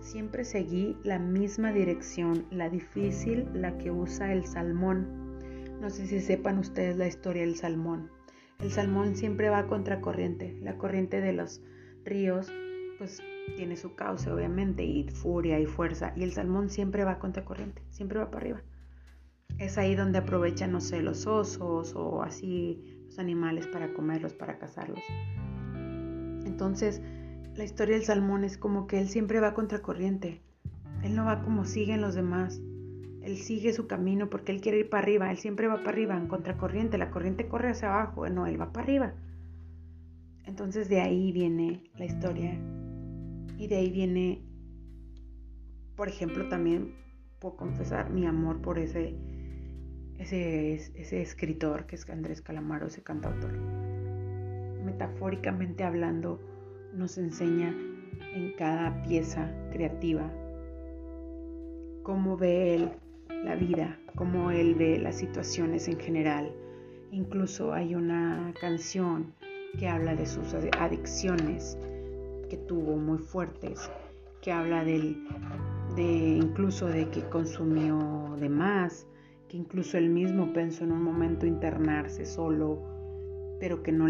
siempre 0.00 0.44
seguí 0.44 0.96
la 1.04 1.18
misma 1.18 1.72
dirección, 1.72 2.46
la 2.50 2.68
difícil, 2.68 3.48
la 3.52 3.76
que 3.78 3.90
usa 3.90 4.32
el 4.32 4.44
salmón. 4.46 5.38
No 5.80 5.90
sé 5.90 6.06
si 6.06 6.20
sepan 6.20 6.58
ustedes 6.58 6.96
la 6.96 7.06
historia 7.06 7.42
del 7.42 7.56
salmón. 7.56 8.10
El 8.58 8.72
salmón 8.72 9.14
siempre 9.14 9.50
va 9.50 9.68
contracorriente. 9.68 10.58
La 10.60 10.76
corriente 10.76 11.20
de 11.20 11.32
los 11.32 11.62
ríos, 12.04 12.52
pues 12.98 13.22
tiene 13.54 13.76
su 13.76 13.94
cauce, 13.94 14.30
obviamente, 14.32 14.84
y 14.84 15.08
furia 15.08 15.60
y 15.60 15.66
fuerza. 15.66 16.12
Y 16.16 16.24
el 16.24 16.32
salmón 16.32 16.68
siempre 16.68 17.04
va 17.04 17.20
contracorriente, 17.20 17.82
siempre 17.90 18.18
va 18.18 18.32
para 18.32 18.38
arriba. 18.38 18.62
Es 19.58 19.78
ahí 19.78 19.94
donde 19.94 20.18
aprovechan, 20.18 20.72
no 20.72 20.80
sé, 20.80 21.02
los 21.02 21.26
osos 21.28 21.94
o 21.94 22.22
así 22.22 23.04
los 23.06 23.20
animales 23.20 23.68
para 23.68 23.94
comerlos, 23.94 24.34
para 24.34 24.58
cazarlos. 24.58 25.04
Entonces, 26.44 27.00
la 27.54 27.62
historia 27.62 27.94
del 27.94 28.04
salmón 28.04 28.42
es 28.42 28.58
como 28.58 28.88
que 28.88 28.98
él 28.98 29.08
siempre 29.08 29.38
va 29.38 29.54
contracorriente. 29.54 30.42
Él 31.04 31.14
no 31.14 31.24
va 31.24 31.42
como 31.42 31.64
siguen 31.64 32.00
los 32.00 32.16
demás. 32.16 32.60
Él 33.22 33.36
sigue 33.36 33.72
su 33.72 33.86
camino 33.86 34.30
porque 34.30 34.52
él 34.52 34.60
quiere 34.60 34.78
ir 34.78 34.88
para 34.88 35.02
arriba, 35.02 35.30
él 35.30 35.38
siempre 35.38 35.66
va 35.66 35.78
para 35.78 35.90
arriba, 35.90 36.16
en 36.16 36.28
contracorriente, 36.28 36.98
la 36.98 37.10
corriente 37.10 37.48
corre 37.48 37.70
hacia 37.70 37.88
abajo, 37.88 38.28
no, 38.28 38.46
él 38.46 38.60
va 38.60 38.72
para 38.72 38.84
arriba. 38.84 39.14
Entonces 40.44 40.88
de 40.88 41.00
ahí 41.00 41.32
viene 41.32 41.82
la 41.96 42.04
historia 42.04 42.58
y 43.58 43.66
de 43.66 43.76
ahí 43.76 43.90
viene, 43.90 44.42
por 45.96 46.08
ejemplo, 46.08 46.48
también 46.48 46.94
puedo 47.38 47.56
confesar 47.56 48.10
mi 48.10 48.24
amor 48.26 48.62
por 48.62 48.78
ese, 48.78 49.14
ese, 50.18 50.74
ese 50.74 51.20
escritor 51.20 51.86
que 51.86 51.96
es 51.96 52.08
Andrés 52.08 52.40
Calamaro, 52.40 52.86
ese 52.86 53.02
cantautor. 53.02 53.52
Metafóricamente 54.84 55.84
hablando, 55.84 56.40
nos 56.94 57.18
enseña 57.18 57.76
en 58.34 58.54
cada 58.56 59.02
pieza 59.02 59.52
creativa 59.70 60.32
cómo 62.02 62.36
ve 62.36 62.74
él 62.74 62.90
la 63.44 63.54
vida, 63.54 63.98
cómo 64.14 64.50
él 64.50 64.74
ve 64.74 64.98
las 64.98 65.16
situaciones 65.16 65.88
en 65.88 65.98
general. 65.98 66.52
Incluso 67.10 67.72
hay 67.72 67.94
una 67.94 68.52
canción 68.60 69.32
que 69.78 69.88
habla 69.88 70.14
de 70.14 70.26
sus 70.26 70.54
adicciones 70.78 71.78
que 72.48 72.56
tuvo 72.56 72.96
muy 72.96 73.18
fuertes, 73.18 73.90
que 74.42 74.52
habla 74.52 74.84
del, 74.84 75.26
de 75.96 76.38
incluso 76.42 76.86
de 76.86 77.08
que 77.10 77.22
consumió 77.28 78.36
de 78.40 78.48
más, 78.48 79.06
que 79.48 79.56
incluso 79.56 79.98
él 79.98 80.10
mismo 80.10 80.52
pensó 80.52 80.84
en 80.84 80.92
un 80.92 81.02
momento 81.02 81.46
internarse 81.46 82.24
solo, 82.24 82.78
pero 83.60 83.82
que 83.82 83.92
no, 83.92 84.06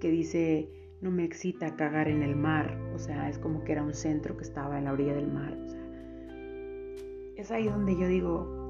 que 0.00 0.10
dice, 0.10 0.68
no 1.00 1.10
me 1.10 1.24
excita 1.24 1.76
cagar 1.76 2.08
en 2.08 2.22
el 2.22 2.36
mar, 2.36 2.76
o 2.94 2.98
sea, 2.98 3.28
es 3.28 3.38
como 3.38 3.64
que 3.64 3.72
era 3.72 3.82
un 3.82 3.94
centro 3.94 4.36
que 4.36 4.44
estaba 4.44 4.78
en 4.78 4.84
la 4.84 4.92
orilla 4.92 5.14
del 5.14 5.28
mar, 5.28 5.56
es 7.36 7.50
ahí 7.50 7.66
donde 7.66 7.96
yo 7.98 8.06
digo, 8.06 8.61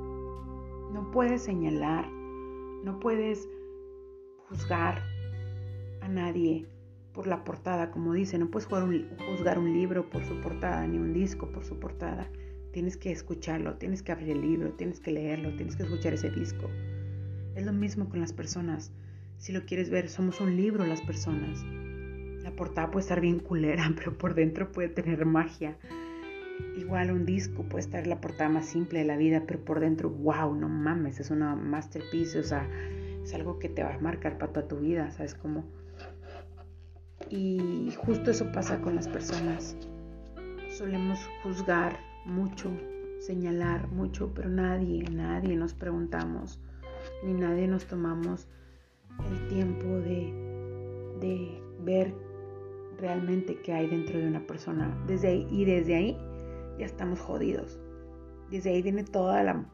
no 0.92 1.10
puedes 1.10 1.42
señalar, 1.42 2.06
no 2.10 3.00
puedes 3.00 3.48
juzgar 4.48 5.02
a 6.02 6.08
nadie 6.08 6.66
por 7.12 7.26
la 7.26 7.44
portada, 7.44 7.90
como 7.90 8.12
dice, 8.12 8.38
no 8.38 8.50
puedes 8.50 8.68
juzgar 8.68 9.58
un 9.58 9.72
libro 9.72 10.08
por 10.08 10.24
su 10.24 10.40
portada, 10.40 10.86
ni 10.86 10.98
un 10.98 11.12
disco 11.12 11.50
por 11.50 11.64
su 11.64 11.78
portada. 11.78 12.30
Tienes 12.72 12.96
que 12.96 13.10
escucharlo, 13.10 13.76
tienes 13.76 14.02
que 14.02 14.12
abrir 14.12 14.30
el 14.30 14.40
libro, 14.40 14.72
tienes 14.72 15.00
que 15.00 15.12
leerlo, 15.12 15.54
tienes 15.56 15.76
que 15.76 15.82
escuchar 15.82 16.14
ese 16.14 16.30
disco. 16.30 16.68
Es 17.54 17.64
lo 17.64 17.72
mismo 17.72 18.08
con 18.08 18.20
las 18.20 18.32
personas. 18.32 18.92
Si 19.38 19.52
lo 19.52 19.64
quieres 19.64 19.90
ver, 19.90 20.08
somos 20.08 20.40
un 20.40 20.56
libro 20.56 20.86
las 20.86 21.02
personas. 21.02 21.62
La 22.42 22.54
portada 22.56 22.90
puede 22.90 23.02
estar 23.02 23.20
bien 23.20 23.38
culera, 23.38 23.92
pero 23.96 24.16
por 24.16 24.34
dentro 24.34 24.72
puede 24.72 24.88
tener 24.88 25.24
magia. 25.26 25.76
Igual 26.76 27.10
un 27.10 27.26
disco 27.26 27.62
puede 27.64 27.84
estar 27.84 28.06
la 28.06 28.20
portada 28.20 28.48
más 28.48 28.66
simple 28.66 29.00
de 29.00 29.04
la 29.04 29.16
vida, 29.16 29.44
pero 29.46 29.64
por 29.64 29.80
dentro, 29.80 30.10
wow, 30.10 30.54
no 30.54 30.68
mames, 30.68 31.20
es 31.20 31.30
una 31.30 31.54
masterpiece, 31.54 32.38
o 32.38 32.42
sea, 32.42 32.68
es 33.22 33.34
algo 33.34 33.58
que 33.58 33.68
te 33.68 33.82
va 33.82 33.94
a 33.94 33.98
marcar 33.98 34.38
para 34.38 34.52
toda 34.52 34.68
tu 34.68 34.78
vida, 34.78 35.10
¿sabes 35.10 35.34
cómo? 35.34 35.64
Y 37.30 37.92
justo 37.98 38.30
eso 38.30 38.50
pasa 38.52 38.80
con 38.80 38.94
las 38.94 39.08
personas. 39.08 39.76
Solemos 40.70 41.18
juzgar 41.42 41.98
mucho, 42.24 42.70
señalar 43.20 43.88
mucho, 43.88 44.32
pero 44.34 44.48
nadie, 44.48 45.04
nadie 45.10 45.56
nos 45.56 45.74
preguntamos, 45.74 46.60
ni 47.24 47.34
nadie 47.34 47.68
nos 47.68 47.86
tomamos 47.86 48.48
el 49.30 49.48
tiempo 49.48 49.86
de, 49.86 50.32
de 51.20 51.62
ver 51.80 52.14
realmente 52.98 53.60
qué 53.62 53.72
hay 53.72 53.88
dentro 53.88 54.18
de 54.18 54.26
una 54.26 54.46
persona. 54.46 54.96
Desde 55.06 55.28
ahí, 55.28 55.48
y 55.50 55.64
desde 55.64 55.94
ahí 55.94 56.18
ya 56.78 56.86
estamos 56.86 57.20
jodidos. 57.20 57.80
Desde 58.50 58.70
ahí 58.70 58.82
viene 58.82 59.04
toda 59.04 59.42
la 59.42 59.64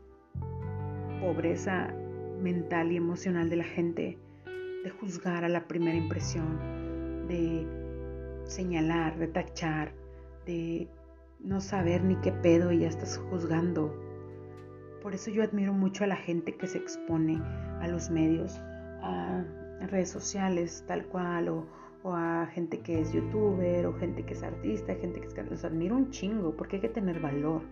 pobreza 1.20 1.92
mental 2.40 2.92
y 2.92 2.96
emocional 2.96 3.50
de 3.50 3.56
la 3.56 3.64
gente, 3.64 4.18
de 4.84 4.90
juzgar 4.90 5.44
a 5.44 5.48
la 5.48 5.66
primera 5.66 5.96
impresión, 5.96 7.26
de 7.26 7.66
señalar, 8.44 9.18
de 9.18 9.28
tachar, 9.28 9.92
de 10.46 10.88
no 11.40 11.60
saber 11.60 12.02
ni 12.04 12.16
qué 12.16 12.32
pedo 12.32 12.72
y 12.72 12.80
ya 12.80 12.88
estás 12.88 13.18
juzgando. 13.30 13.94
Por 15.02 15.14
eso 15.14 15.30
yo 15.30 15.42
admiro 15.42 15.72
mucho 15.72 16.04
a 16.04 16.08
la 16.08 16.16
gente 16.16 16.56
que 16.56 16.66
se 16.66 16.78
expone 16.78 17.40
a 17.80 17.88
los 17.88 18.10
medios, 18.10 18.58
a 19.02 19.44
redes 19.88 20.10
sociales, 20.10 20.84
tal 20.86 21.06
cual, 21.06 21.48
o, 21.48 21.66
o 22.02 22.12
a 22.12 22.46
gente 22.46 22.80
que 22.80 23.00
es 23.00 23.12
youtuber, 23.12 23.86
o 23.86 23.94
gente 23.94 24.24
que 24.24 24.34
es 24.34 24.42
artista, 24.42 24.94
gente 24.94 25.20
que 25.20 25.26
es... 25.26 25.50
Los 25.50 25.64
admiro 25.64 25.96
un 25.96 26.10
chingo, 26.10 26.56
porque 26.56 26.76
hay 26.76 26.82
que 26.82 26.88
tener 26.88 27.20
valor, 27.20 27.62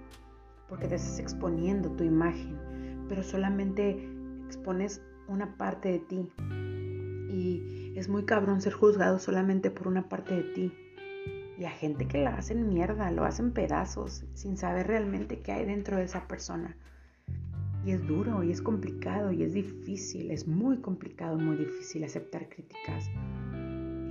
porque 0.68 0.88
te 0.88 0.96
estás 0.96 1.18
exponiendo 1.18 1.90
tu 1.90 2.04
imagen, 2.04 2.56
pero 3.08 3.22
solamente 3.22 4.08
expones 4.46 5.02
una 5.28 5.56
parte 5.56 5.92
de 5.92 5.98
ti. 6.00 6.28
Y 7.28 7.92
es 7.96 8.08
muy 8.08 8.24
cabrón 8.24 8.60
ser 8.60 8.72
juzgado 8.72 9.18
solamente 9.18 9.70
por 9.70 9.88
una 9.88 10.08
parte 10.08 10.34
de 10.34 10.42
ti. 10.42 10.72
Y 11.58 11.64
a 11.64 11.70
gente 11.70 12.06
que 12.06 12.18
la 12.18 12.36
hacen 12.36 12.68
mierda, 12.68 13.10
lo 13.10 13.24
hacen 13.24 13.52
pedazos, 13.52 14.24
sin 14.34 14.56
saber 14.56 14.86
realmente 14.86 15.40
qué 15.40 15.52
hay 15.52 15.64
dentro 15.64 15.96
de 15.96 16.04
esa 16.04 16.28
persona. 16.28 16.76
Y 17.84 17.92
es 17.92 18.06
duro, 18.06 18.42
y 18.42 18.50
es 18.50 18.60
complicado, 18.60 19.32
y 19.32 19.42
es 19.42 19.54
difícil, 19.54 20.30
es 20.30 20.46
muy 20.46 20.78
complicado, 20.78 21.38
muy 21.38 21.56
difícil 21.56 22.04
aceptar 22.04 22.48
críticas. 22.48 23.08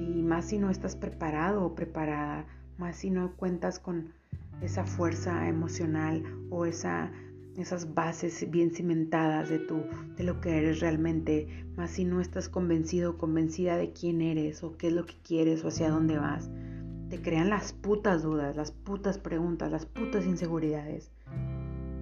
Y 0.05 0.21
más 0.21 0.45
si 0.45 0.59
no 0.59 0.69
estás 0.69 0.95
preparado 0.95 1.65
o 1.65 1.75
preparada, 1.75 2.45
más 2.77 2.97
si 2.97 3.09
no 3.09 3.35
cuentas 3.35 3.79
con 3.79 4.13
esa 4.61 4.85
fuerza 4.85 5.47
emocional 5.47 6.23
o 6.49 6.65
esa 6.65 7.11
esas 7.57 7.93
bases 7.93 8.49
bien 8.49 8.71
cimentadas 8.71 9.49
de, 9.49 9.59
tu, 9.59 9.83
de 10.17 10.23
lo 10.23 10.41
que 10.41 10.57
eres 10.57 10.81
realmente, 10.81 11.65
más 11.77 11.91
si 11.91 12.03
no 12.03 12.19
estás 12.19 12.49
convencido 12.49 13.11
o 13.11 13.17
convencida 13.17 13.77
de 13.77 13.93
quién 13.93 14.21
eres 14.21 14.63
o 14.63 14.77
qué 14.77 14.87
es 14.87 14.93
lo 14.93 15.05
que 15.05 15.15
quieres 15.23 15.63
o 15.63 15.69
hacia 15.69 15.89
dónde 15.89 16.17
vas. 16.17 16.49
Te 17.09 17.21
crean 17.21 17.49
las 17.49 17.71
putas 17.71 18.23
dudas, 18.23 18.55
las 18.55 18.71
putas 18.71 19.17
preguntas, 19.17 19.71
las 19.71 19.85
putas 19.85 20.25
inseguridades. 20.25 21.11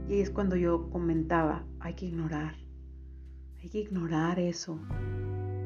Y 0.09 0.21
es 0.21 0.31
cuando 0.31 0.55
yo 0.55 0.89
comentaba, 0.89 1.65
hay 1.79 1.93
que 1.93 2.07
ignorar, 2.07 2.55
hay 3.61 3.69
que 3.69 3.79
ignorar 3.79 4.39
eso. 4.39 4.79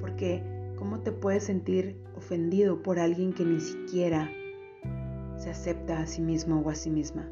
Porque 0.01 0.43
¿cómo 0.77 0.99
te 1.01 1.11
puedes 1.11 1.43
sentir 1.43 1.97
ofendido 2.15 2.81
por 2.81 2.99
alguien 2.99 3.33
que 3.33 3.43
ni 3.43 3.59
siquiera 3.59 4.31
se 5.35 5.49
acepta 5.49 5.99
a 5.99 6.07
sí 6.07 6.21
mismo 6.21 6.61
o 6.61 6.69
a 6.69 6.75
sí 6.75 6.89
misma? 6.89 7.29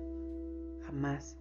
Jamás. 0.86 1.38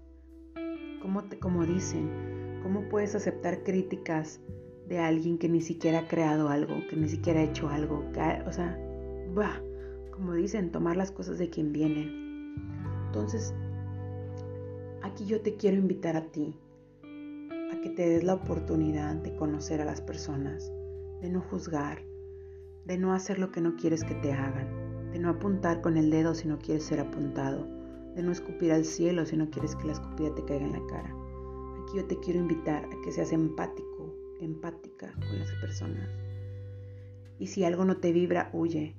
¿Cómo, 1.03 1.25
te, 1.25 1.39
como 1.39 1.67
dicen, 1.67 2.61
cómo 2.63 2.89
puedes 2.89 3.15
aceptar 3.15 3.63
críticas 3.63 4.41
de 4.89 4.99
alguien 4.99 5.39
que 5.39 5.49
ni 5.49 5.61
siquiera 5.61 6.01
ha 6.01 6.09
creado 6.09 6.49
algo, 6.49 6.75
que 6.89 6.97
ni 6.97 7.09
siquiera 7.09 7.41
ha 7.41 7.45
hecho 7.45 7.69
algo? 7.69 8.05
o 8.47 8.53
sea, 8.53 8.79
bah, 9.35 9.61
como 10.13 10.35
dicen, 10.35 10.71
tomar 10.71 10.97
las 10.97 11.11
cosas 11.11 11.39
de 11.39 11.51
quien 11.51 11.73
vienen. 11.73 12.55
Entonces, 13.07 13.55
aquí 15.03 15.27
yo 15.27 15.41
te 15.41 15.57
quiero 15.57 15.77
invitar 15.77 16.17
a 16.17 16.27
ti, 16.27 16.59
a 17.03 17.81
que 17.83 17.91
te 17.91 18.09
des 18.09 18.25
la 18.25 18.35
oportunidad 18.35 19.15
de 19.17 19.35
conocer 19.37 19.81
a 19.81 19.85
las 19.85 20.01
personas, 20.01 20.74
de 21.25 21.31
no 21.31 21.41
juzgar, 21.41 22.05
de 22.85 22.99
no 22.99 23.15
hacer 23.15 23.39
lo 23.39 23.51
que 23.51 23.63
no 23.63 23.77
quieres 23.77 24.05
que 24.05 24.15
te 24.15 24.33
hagan, 24.33 25.11
de 25.11 25.19
no 25.19 25.31
apuntar 25.31 25.81
con 25.81 25.97
el 25.97 26.11
dedo 26.11 26.35
si 26.35 26.47
no 26.47 26.59
quieres 26.59 26.85
ser 26.85 27.01
apuntado 27.01 27.67
de 28.15 28.23
no 28.23 28.33
escupir 28.33 28.73
al 28.73 28.85
cielo 28.85 29.27
si 29.27 29.37
no 29.37 29.51
quieres 29.51 29.75
que 29.77 29.87
la 29.87 29.93
escupida 29.93 30.35
te 30.35 30.45
caiga 30.45 30.67
en 30.67 30.73
la 30.73 30.87
cara. 30.87 31.15
Aquí 31.83 31.97
yo 31.97 32.05
te 32.07 32.19
quiero 32.21 32.41
invitar 32.41 32.85
a 32.85 33.03
que 33.03 33.13
seas 33.13 33.33
empático, 33.33 34.15
empática 34.41 35.13
con 35.13 35.39
las 35.39 35.51
personas. 35.61 36.09
Y 37.39 37.49
si 37.49 37.65
algo 37.65 37.85
no 37.85 37.97
te 37.97 38.13
vibra, 38.13 38.51
huye. 38.53 38.95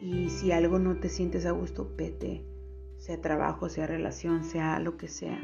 Y 0.00 0.30
si 0.30 0.52
algo 0.52 0.78
no 0.78 0.98
te 0.98 1.08
sientes 1.08 1.44
a 1.44 1.50
gusto, 1.50 1.92
vete. 1.96 2.46
Sea 2.98 3.20
trabajo, 3.20 3.68
sea 3.68 3.86
relación, 3.86 4.44
sea 4.44 4.78
lo 4.78 4.96
que 4.96 5.08
sea. 5.08 5.40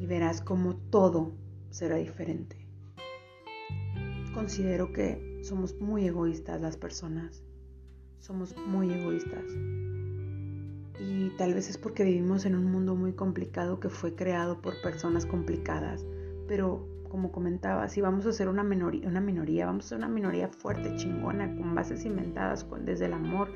Y 0.00 0.06
verás 0.06 0.40
como 0.40 0.76
todo 0.76 1.32
será 1.70 1.96
diferente. 1.96 2.56
Considero 4.38 4.92
que 4.92 5.40
somos 5.42 5.74
muy 5.80 6.06
egoístas 6.06 6.60
las 6.60 6.76
personas. 6.76 7.42
Somos 8.20 8.56
muy 8.68 8.88
egoístas. 8.88 9.44
Y 11.00 11.30
tal 11.36 11.54
vez 11.54 11.68
es 11.68 11.76
porque 11.76 12.04
vivimos 12.04 12.46
en 12.46 12.54
un 12.54 12.70
mundo 12.70 12.94
muy 12.94 13.14
complicado 13.14 13.80
que 13.80 13.88
fue 13.88 14.14
creado 14.14 14.62
por 14.62 14.80
personas 14.80 15.26
complicadas. 15.26 16.06
Pero 16.46 16.86
como 17.10 17.32
comentaba, 17.32 17.88
si 17.88 18.00
vamos 18.00 18.26
a 18.26 18.32
ser 18.32 18.48
una 18.48 18.62
minoría, 18.62 19.08
una 19.08 19.20
minoría, 19.20 19.66
vamos 19.66 19.86
a 19.86 19.88
ser 19.88 19.98
una 19.98 20.08
minoría 20.08 20.46
fuerte, 20.46 20.94
chingona, 20.94 21.56
con 21.56 21.74
bases 21.74 22.04
inventadas 22.04 22.64
desde 22.84 23.06
el 23.06 23.14
amor, 23.14 23.48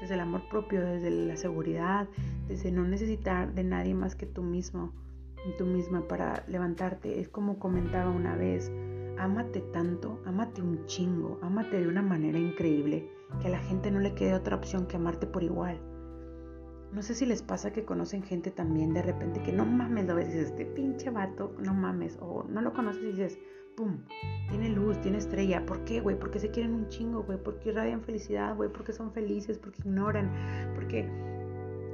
desde 0.00 0.14
el 0.14 0.20
amor 0.20 0.42
propio, 0.50 0.84
desde 0.84 1.08
la 1.08 1.36
seguridad, 1.36 2.08
desde 2.48 2.72
no 2.72 2.82
necesitar 2.82 3.54
de 3.54 3.62
nadie 3.62 3.94
más 3.94 4.16
que 4.16 4.26
tú 4.26 4.42
mismo, 4.42 4.92
tú 5.56 5.66
misma 5.66 6.08
para 6.08 6.44
levantarte. 6.48 7.20
Es 7.20 7.28
como 7.28 7.60
comentaba 7.60 8.10
una 8.10 8.34
vez, 8.34 8.72
ámate 9.18 9.60
tanto, 9.72 10.20
ámate 10.24 10.62
un 10.62 10.84
chingo, 10.86 11.38
ámate 11.42 11.80
de 11.80 11.88
una 11.88 12.02
manera 12.02 12.38
increíble, 12.38 13.10
que 13.40 13.48
a 13.48 13.50
la 13.50 13.58
gente 13.58 13.90
no 13.90 14.00
le 14.00 14.14
quede 14.14 14.34
otra 14.34 14.56
opción 14.56 14.86
que 14.86 14.96
amarte 14.96 15.26
por 15.26 15.42
igual. 15.42 15.80
No 16.92 17.02
sé 17.02 17.14
si 17.14 17.26
les 17.26 17.42
pasa 17.42 17.72
que 17.72 17.84
conocen 17.84 18.22
gente 18.22 18.50
también 18.50 18.94
de 18.94 19.02
repente 19.02 19.42
que 19.42 19.52
no 19.52 19.66
mames, 19.66 20.06
lo 20.06 20.14
ves 20.14 20.28
y 20.28 20.32
dices, 20.32 20.50
este 20.50 20.64
pinche 20.64 21.10
vato, 21.10 21.54
no 21.58 21.74
mames, 21.74 22.16
o 22.20 22.44
no 22.48 22.60
lo 22.60 22.72
conoces 22.72 23.02
y 23.02 23.06
dices, 23.08 23.38
pum, 23.76 23.98
tiene 24.48 24.70
luz, 24.70 25.00
tiene 25.00 25.18
estrella. 25.18 25.64
¿Por 25.66 25.84
qué, 25.84 26.00
güey? 26.00 26.18
Porque 26.18 26.40
se 26.40 26.50
quieren 26.50 26.74
un 26.74 26.88
chingo, 26.88 27.22
güey. 27.22 27.38
Porque 27.42 27.68
irradian 27.68 28.02
felicidad, 28.02 28.56
güey. 28.56 28.72
Porque 28.72 28.92
son 28.92 29.12
felices, 29.12 29.58
porque 29.58 29.82
ignoran. 29.84 30.30
Porque 30.74 31.08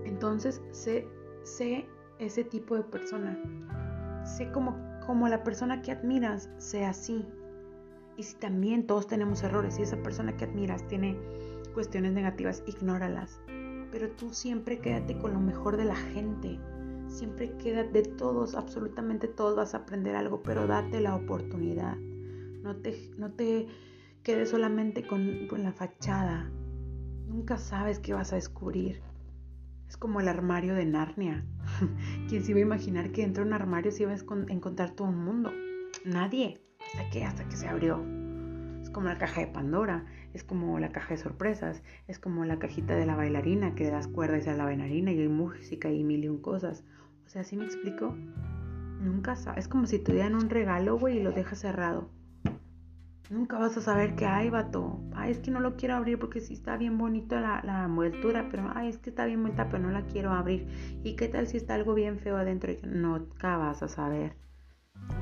entonces 0.05 0.63
sé, 0.71 1.09
sé 1.43 1.87
ese 2.19 2.45
tipo 2.45 2.77
de 2.77 2.85
persona. 2.85 3.37
Sé 4.25 4.51
como, 4.53 4.77
como 5.07 5.29
la 5.29 5.43
persona 5.43 5.83
que 5.83 5.93
admiras, 5.93 6.51
sea 6.59 6.91
así. 6.91 7.27
Y 8.17 8.23
si 8.23 8.37
también 8.37 8.87
todos 8.87 9.07
tenemos 9.07 9.43
errores, 9.43 9.79
y 9.79 9.83
esa 9.83 10.03
persona 10.03 10.37
que 10.37 10.45
admiras 10.45 10.87
tiene 10.87 11.19
cuestiones 11.75 12.13
negativas, 12.13 12.63
ignóralas 12.67 13.41
pero 13.93 14.11
tú 14.11 14.33
siempre 14.33 14.81
quédate 14.81 15.19
con 15.19 15.35
lo 15.35 15.41
mejor 15.41 15.77
de 15.77 15.85
la 15.85 15.95
gente. 15.95 16.59
Siempre 17.09 17.55
queda 17.59 17.85
de 17.85 18.03
todos, 18.03 18.55
absolutamente 18.55 19.29
todos 19.29 19.55
vas 19.55 19.75
a 19.75 19.79
aprender 19.79 20.17
algo, 20.17 20.43
pero 20.43 20.67
date 20.67 20.99
la 21.01 21.15
oportunidad. 21.15 21.97
No 21.97 22.77
te, 22.77 23.11
no 23.19 23.31
te 23.33 23.69
quedes 24.23 24.49
solamente 24.49 25.07
con, 25.07 25.47
con 25.47 25.63
la 25.63 25.73
fachada. 25.73 26.51
Nunca 27.29 27.59
sabes 27.59 27.99
qué 27.99 28.15
vas 28.15 28.33
a 28.33 28.37
descubrir. 28.37 29.03
Es 29.87 29.99
como 29.99 30.21
el 30.21 30.29
armario 30.29 30.75
de 30.75 30.87
Narnia. 30.87 31.45
¿Quién 32.29 32.45
se 32.45 32.51
iba 32.53 32.59
a 32.59 32.63
imaginar 32.63 33.13
que 33.13 33.23
dentro 33.23 33.43
de 33.43 33.49
un 33.49 33.55
armario 33.55 33.93
se 33.93 34.03
iba 34.03 34.13
a 34.13 34.53
encontrar 34.53 34.91
todo 34.91 35.09
un 35.09 35.25
mundo? 35.25 35.53
Nadie. 36.05 36.61
¿Hasta 36.81 37.11
que 37.11 37.25
Hasta 37.25 37.49
que 37.49 37.57
se 37.57 37.69
abrió. 37.69 38.03
Es 38.83 38.91
como 38.91 39.09
la 39.09 39.19
caja 39.19 39.41
de 39.41 39.47
Pandora. 39.47 40.07
Es 40.35 40.45
como 40.45 40.79
la 40.79 40.93
caja 40.93 41.15
de 41.15 41.19
sorpresas. 41.19 41.83
Es 42.09 42.19
como 42.19 42.45
la 42.45 42.59
cajita 42.59 42.97
de 42.97 43.07
la 43.07 43.17
bailarina 43.17 43.75
que 43.75 43.85
le 43.85 43.91
das 43.91 44.09
cuerda 44.09 44.39
y 44.39 44.43
sale 44.43 44.59
la 44.59 44.65
bailarina 44.65 45.13
y 45.13 45.21
hay 45.21 45.29
música 45.29 45.91
y 45.91 46.05
mil 46.05 46.25
y 46.25 46.29
un 46.29 46.41
cosas. 46.41 46.85
O 47.27 47.29
sea, 47.29 47.45
¿sí 47.45 47.57
me 47.57 47.65
explico? 47.65 48.15
Nunca 49.01 49.37
sabes. 49.37 49.65
Es 49.65 49.69
como 49.69 49.87
si 49.87 49.99
te 49.99 50.13
dieran 50.13 50.35
un 50.35 50.49
regalo, 50.51 50.99
güey, 50.99 51.19
y 51.19 51.23
lo 51.23 51.33
dejas 51.33 51.61
cerrado. 51.61 52.11
Nunca 53.33 53.59
vas 53.59 53.75
a 53.79 53.81
saber 53.81 54.15
qué 54.15 54.27
hay, 54.27 54.51
vato. 54.51 55.01
Ay, 55.15 55.31
es 55.31 55.39
que 55.39 55.51
no 55.51 55.59
lo 55.59 55.75
quiero 55.77 55.95
abrir 55.95 56.19
porque 56.19 56.43
sí 56.43 56.53
está 56.53 56.77
bien 56.77 56.99
bonito 56.99 57.41
la, 57.41 57.63
la 57.65 57.85
envoltura, 57.85 58.49
pero 58.51 58.71
ay, 58.75 58.91
es 58.91 58.99
que 58.99 59.09
está 59.09 59.25
bien 59.25 59.43
bonita, 59.43 59.71
pero 59.71 59.83
no 59.83 59.91
la 59.91 60.03
quiero 60.03 60.33
abrir. 60.33 60.67
¿Y 61.03 61.17
qué 61.17 61.29
tal 61.29 61.47
si 61.47 61.57
está 61.57 61.75
algo 61.75 61.95
bien 61.95 62.19
feo 62.19 62.37
adentro? 62.37 62.71
Nunca 62.83 63.57
vas 63.57 63.83
a 63.83 63.89
saber. 63.89 64.37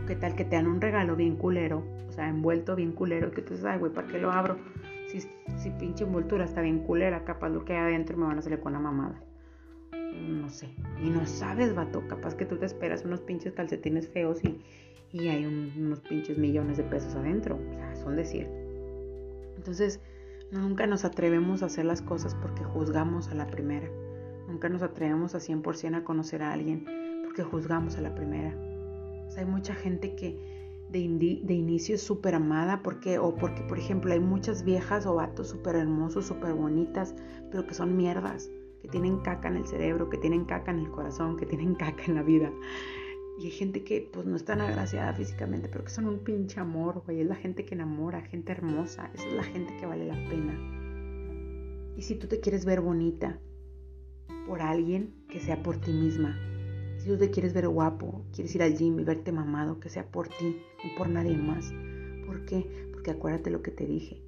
Qué 0.09 0.17
tal 0.17 0.35
que 0.35 0.45
te 0.45 0.57
dan 0.57 0.67
un 0.67 0.81
regalo 0.81 1.15
bien 1.15 1.37
culero, 1.37 1.85
o 2.09 2.13
sea, 2.13 2.29
envuelto 2.29 2.75
bien 2.75 2.91
culero, 2.91 3.31
que 3.31 3.43
tú 3.43 3.51
dices, 3.51 3.65
ay, 3.65 3.79
güey, 3.79 3.93
¿para 3.93 4.09
qué 4.09 4.19
lo 4.19 4.33
abro? 4.33 4.59
Si, 5.07 5.71
pinche 5.71 6.03
envoltura 6.03 6.47
está 6.47 6.63
bien 6.63 6.81
culera, 6.81 7.25
capaz 7.25 7.49
lo 7.49 7.65
que 7.65 7.75
hay 7.75 7.93
adentro 7.93 8.17
me 8.17 8.27
van 8.27 8.39
a 8.39 8.43
salir 8.43 8.59
con 8.59 8.73
una 8.73 8.81
mamada. 8.81 9.23
No 9.93 10.49
sé. 10.49 10.69
Y 11.01 11.11
no 11.11 11.27
sabes, 11.27 11.77
vato. 11.77 12.03
Capaz 12.09 12.35
que 12.35 12.45
tú 12.45 12.57
te 12.57 12.67
esperas 12.67 13.05
unos 13.05 13.21
pinches 13.21 13.53
calcetines 13.53 14.09
feos 14.09 14.41
y 15.13 15.29
hay 15.29 15.45
unos 15.45 16.01
pinches 16.01 16.39
millones 16.39 16.77
de 16.77 16.85
pesos 16.85 17.15
adentro. 17.15 17.59
O 17.71 17.75
sea, 17.75 17.90
son 18.01 18.17
decir. 18.17 18.49
Entonces, 19.57 20.01
nunca 20.51 20.87
nos 20.87 21.05
atrevemos 21.05 21.63
a 21.63 21.67
hacer 21.67 21.85
las 21.85 22.03
cosas 22.03 22.35
porque 22.35 22.65
juzgamos 22.65 23.29
a 23.29 23.35
la 23.35 23.47
primera. 23.47 23.89
Nunca 24.49 24.69
nos 24.69 24.83
atrevemos 24.83 25.35
a 25.35 25.39
100% 25.39 25.97
a 25.97 26.05
conocer 26.05 26.43
a 26.43 26.53
alguien 26.53 26.85
porque 27.25 27.43
juzgamos 27.43 27.97
a 27.97 28.01
la 28.01 28.15
primera. 28.15 28.55
Hay 29.37 29.45
mucha 29.45 29.75
gente 29.75 30.17
que 30.17 30.37
de, 30.91 31.41
de 31.45 31.55
inicio 31.55 31.95
es 31.95 32.03
súper 32.03 32.35
amada 32.35 32.83
porque, 32.83 33.19
o 33.19 33.37
porque, 33.37 33.63
por 33.63 33.79
ejemplo, 33.79 34.13
hay 34.13 34.21
muchas 34.21 34.65
viejas 34.65 35.07
o 35.07 35.15
vatos 35.15 35.49
súper 35.49 35.77
hermosos, 35.77 36.27
súper 36.27 36.55
bonitas, 36.55 37.15
pero 37.51 37.67
que 37.67 37.75
son 37.75 37.97
mierdas, 37.97 38.51
que 38.83 38.89
tienen 38.89 39.19
caca 39.19 39.49
en 39.49 39.57
el 39.57 39.67
cerebro, 39.67 40.11
que 40.11 40.19
tienen 40.19 40.45
caca 40.45 40.73
en 40.73 40.81
el 40.81 40.91
corazón, 40.91 41.37
que 41.37 41.47
tienen 41.47 41.75
caca 41.77 42.05
en 42.07 42.17
la 42.17 42.23
vida. 42.23 42.51
Y 43.41 43.47
hay 43.47 43.53
gente 43.53 43.85
que 43.85 44.07
pues 44.13 44.27
no 44.27 44.37
es 44.37 44.45
tan 44.45 44.61
agraciada 44.61 45.15
físicamente, 45.15 45.71
pero 45.71 45.85
que 45.85 45.91
son 45.91 46.07
un 46.07 46.19
pinche 46.19 46.61
amor, 46.61 47.03
güey. 47.07 47.23
Es 47.23 47.27
la 47.27 47.37
gente 47.37 47.65
que 47.65 47.75
enamora, 47.75 48.21
gente 48.21 48.53
hermosa. 48.53 49.11
Esa 49.15 49.27
es 49.27 49.33
la 49.33 49.43
gente 49.43 49.75
que 49.79 49.87
vale 49.87 50.07
la 50.07 50.29
pena. 50.29 51.95
Y 51.97 52.03
si 52.03 52.17
tú 52.17 52.27
te 52.27 52.41
quieres 52.41 52.67
ver 52.67 52.83
bonita 52.83 53.41
por 54.47 54.61
alguien, 54.61 55.15
que 55.31 55.41
sea 55.41 55.63
por 55.63 55.79
ti 55.79 55.91
misma. 55.91 56.39
Si 56.99 57.09
tú 57.09 57.17
te 57.17 57.31
quieres 57.31 57.55
ver 57.55 57.67
guapo, 57.69 58.27
quieres 58.35 58.55
ir 58.55 58.63
al 58.63 58.77
gym 58.77 59.01
y 59.01 59.05
verte 59.05 59.33
mamado, 59.33 59.81
que 59.81 59.89
sea 59.89 60.05
por 60.11 60.29
ti, 60.29 60.59
no 60.85 60.91
por 60.99 61.09
nadie 61.09 61.39
más. 61.39 61.73
¿Por 62.27 62.45
qué? 62.45 62.91
Porque 62.93 63.13
acuérdate 63.13 63.49
lo 63.49 63.63
que 63.63 63.71
te 63.71 63.87
dije. 63.87 64.23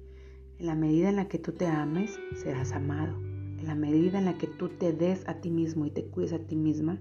En 0.57 0.65
la 0.65 0.73
medida 0.73 1.09
en 1.09 1.17
la 1.17 1.27
que 1.27 1.37
tú 1.37 1.51
te 1.51 1.67
ames, 1.67 2.19
serás 2.33 2.71
amado. 2.71 3.15
En 3.21 3.67
la 3.67 3.75
medida 3.75 4.17
en 4.17 4.25
la 4.25 4.39
que 4.39 4.47
tú 4.47 4.69
te 4.69 4.91
des 4.91 5.27
a 5.27 5.39
ti 5.39 5.51
mismo 5.51 5.85
y 5.85 5.91
te 5.91 6.05
cuides 6.05 6.33
a 6.33 6.39
ti 6.39 6.55
misma, 6.55 6.99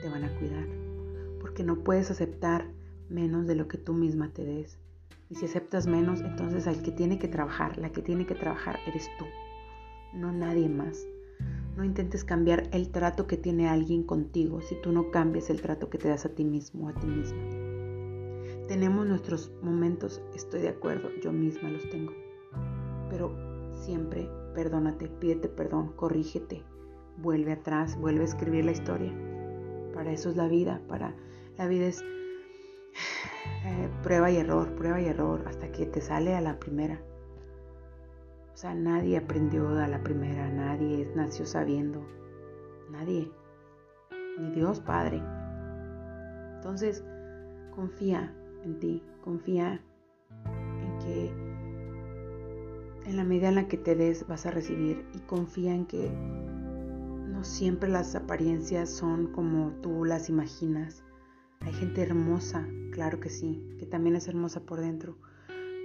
te 0.00 0.08
van 0.08 0.22
a 0.22 0.38
cuidar 0.38 0.87
porque 1.58 1.66
no 1.66 1.82
puedes 1.82 2.08
aceptar 2.08 2.68
menos 3.08 3.48
de 3.48 3.56
lo 3.56 3.66
que 3.66 3.78
tú 3.78 3.92
misma 3.92 4.32
te 4.32 4.44
des. 4.44 4.78
Y 5.28 5.34
si 5.34 5.46
aceptas 5.46 5.88
menos, 5.88 6.20
entonces 6.20 6.68
el 6.68 6.82
que 6.82 6.92
tiene 6.92 7.18
que 7.18 7.26
trabajar, 7.26 7.78
la 7.78 7.90
que 7.90 8.00
tiene 8.00 8.26
que 8.26 8.36
trabajar 8.36 8.78
eres 8.86 9.08
tú, 9.18 9.24
no 10.14 10.30
nadie 10.30 10.68
más. 10.68 11.04
No 11.76 11.82
intentes 11.82 12.22
cambiar 12.22 12.68
el 12.70 12.90
trato 12.90 13.26
que 13.26 13.36
tiene 13.36 13.68
alguien 13.68 14.04
contigo 14.04 14.60
si 14.60 14.80
tú 14.80 14.92
no 14.92 15.10
cambias 15.10 15.50
el 15.50 15.60
trato 15.60 15.90
que 15.90 15.98
te 15.98 16.08
das 16.08 16.26
a 16.26 16.28
ti 16.28 16.44
mismo 16.44 16.86
o 16.86 16.90
a 16.90 16.94
ti 16.94 17.08
misma. 17.08 17.42
Tenemos 18.68 19.08
nuestros 19.08 19.50
momentos, 19.60 20.22
estoy 20.36 20.60
de 20.60 20.68
acuerdo, 20.68 21.08
yo 21.24 21.32
misma 21.32 21.70
los 21.70 21.90
tengo. 21.90 22.12
Pero 23.10 23.34
siempre 23.80 24.30
perdónate, 24.54 25.08
pídete 25.08 25.48
perdón, 25.48 25.92
corrígete, 25.96 26.62
vuelve 27.16 27.50
atrás, 27.50 27.98
vuelve 27.98 28.20
a 28.20 28.26
escribir 28.26 28.64
la 28.64 28.70
historia. 28.70 29.12
Para 29.92 30.12
eso 30.12 30.30
es 30.30 30.36
la 30.36 30.46
vida, 30.46 30.80
para 30.86 31.16
la 31.58 31.66
vida 31.66 31.86
es 31.86 32.02
eh, 33.64 33.90
prueba 34.02 34.30
y 34.30 34.36
error, 34.36 34.74
prueba 34.76 35.00
y 35.00 35.06
error, 35.06 35.42
hasta 35.46 35.70
que 35.72 35.86
te 35.86 36.00
sale 36.00 36.34
a 36.34 36.40
la 36.40 36.58
primera. 36.58 37.00
O 38.54 38.56
sea, 38.56 38.74
nadie 38.74 39.18
aprendió 39.18 39.68
a 39.68 39.86
la 39.88 40.02
primera, 40.02 40.48
nadie 40.48 41.10
nació 41.14 41.46
sabiendo, 41.46 42.06
nadie, 42.90 43.30
ni 44.38 44.50
Dios 44.52 44.80
Padre. 44.80 45.22
Entonces, 46.56 47.04
confía 47.74 48.34
en 48.64 48.78
ti, 48.78 49.02
confía 49.22 49.80
en 50.54 50.98
que 50.98 51.48
en 53.10 53.16
la 53.16 53.24
medida 53.24 53.48
en 53.48 53.54
la 53.54 53.68
que 53.68 53.78
te 53.78 53.94
des 53.94 54.26
vas 54.26 54.46
a 54.46 54.50
recibir 54.50 55.04
y 55.14 55.18
confía 55.20 55.74
en 55.74 55.86
que 55.86 56.10
no 56.10 57.42
siempre 57.42 57.88
las 57.88 58.14
apariencias 58.14 58.90
son 58.90 59.32
como 59.32 59.70
tú 59.80 60.04
las 60.04 60.28
imaginas. 60.28 61.04
Hay 61.60 61.72
gente 61.72 62.02
hermosa, 62.02 62.66
claro 62.92 63.20
que 63.20 63.30
sí, 63.30 63.76
que 63.78 63.86
también 63.86 64.16
es 64.16 64.28
hermosa 64.28 64.60
por 64.60 64.80
dentro, 64.80 65.18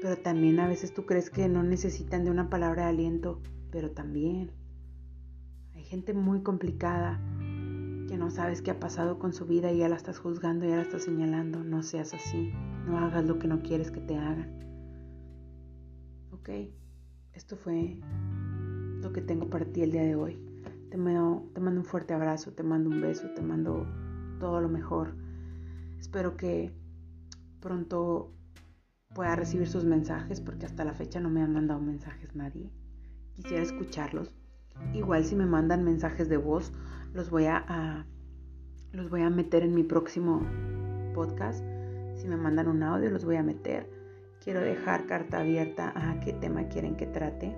pero 0.02 0.18
también 0.18 0.60
a 0.60 0.68
veces 0.68 0.94
tú 0.94 1.06
crees 1.06 1.30
que 1.30 1.48
no 1.50 1.64
necesitan 1.64 2.24
de 2.24 2.32
una 2.32 2.50
palabra 2.50 2.84
de 2.84 2.90
aliento, 2.90 3.42
pero 3.72 3.92
también 3.92 4.52
hay 5.76 5.84
gente 5.84 6.14
muy 6.14 6.42
complicada 6.42 7.20
que 8.08 8.18
no 8.18 8.30
sabes 8.30 8.62
qué 8.62 8.72
ha 8.72 8.80
pasado 8.80 9.18
con 9.18 9.34
su 9.34 9.46
vida 9.46 9.72
y 9.72 9.80
ya 9.80 9.90
la 9.90 9.96
estás 9.96 10.20
juzgando, 10.20 10.66
ya 10.66 10.76
la 10.76 10.84
estás 10.84 11.04
señalando. 11.04 11.64
No 11.64 11.82
seas 11.82 12.14
así, 12.14 12.52
no 12.86 13.00
hagas 13.00 13.26
lo 13.26 13.40
que 13.40 13.48
no 13.48 13.62
quieres 13.62 13.92
que 13.92 14.02
te 14.02 14.16
hagan. 14.16 14.60
Ok, 16.32 16.50
esto 17.34 17.56
fue 17.56 17.98
lo 19.02 19.12
que 19.14 19.22
tengo 19.22 19.50
para 19.50 19.66
ti 19.66 19.82
el 19.82 19.92
día 19.92 20.04
de 20.04 20.16
hoy. 20.16 20.38
Te 20.92 20.98
mando, 20.98 21.50
te 21.54 21.60
mando 21.60 21.82
un 21.82 21.86
fuerte 21.86 22.14
abrazo, 22.14 22.52
te 22.52 22.62
mando 22.62 22.90
un 22.90 23.02
beso, 23.02 23.28
te 23.34 23.42
mando 23.42 23.88
todo 24.40 24.62
lo 24.62 24.70
mejor. 24.70 25.16
Espero 26.04 26.36
que 26.36 26.70
pronto 27.62 28.34
pueda 29.16 29.38
recibir 29.38 29.70
sus 29.70 29.86
mensajes 29.86 30.42
porque 30.42 30.66
hasta 30.66 30.84
la 30.84 30.94
fecha 30.94 31.22
no 31.22 31.30
me 31.30 31.42
han 31.42 31.54
mandado 31.54 31.80
mensajes 31.80 32.36
nadie. 32.36 32.70
Quisiera 33.36 33.64
escucharlos. 33.64 34.36
Igual 34.94 35.24
si 35.24 35.38
me 35.38 35.46
mandan 35.46 35.86
mensajes 35.86 36.28
de 36.28 36.36
voz, 36.36 36.74
los 37.14 37.30
voy 37.30 37.46
a, 37.46 38.06
los 38.92 39.10
voy 39.10 39.22
a 39.22 39.30
meter 39.30 39.64
en 39.64 39.74
mi 39.74 39.84
próximo 39.84 40.46
podcast. 41.16 41.64
Si 42.18 42.28
me 42.28 42.36
mandan 42.36 42.68
un 42.68 42.84
audio, 42.84 43.10
los 43.10 43.24
voy 43.24 43.38
a 43.38 43.44
meter. 43.44 43.90
Quiero 44.44 44.60
dejar 44.60 45.06
carta 45.06 45.40
abierta 45.40 45.94
a 45.96 46.20
qué 46.20 46.34
tema 46.34 46.68
quieren 46.68 46.98
que 46.98 47.08
trate. 47.08 47.56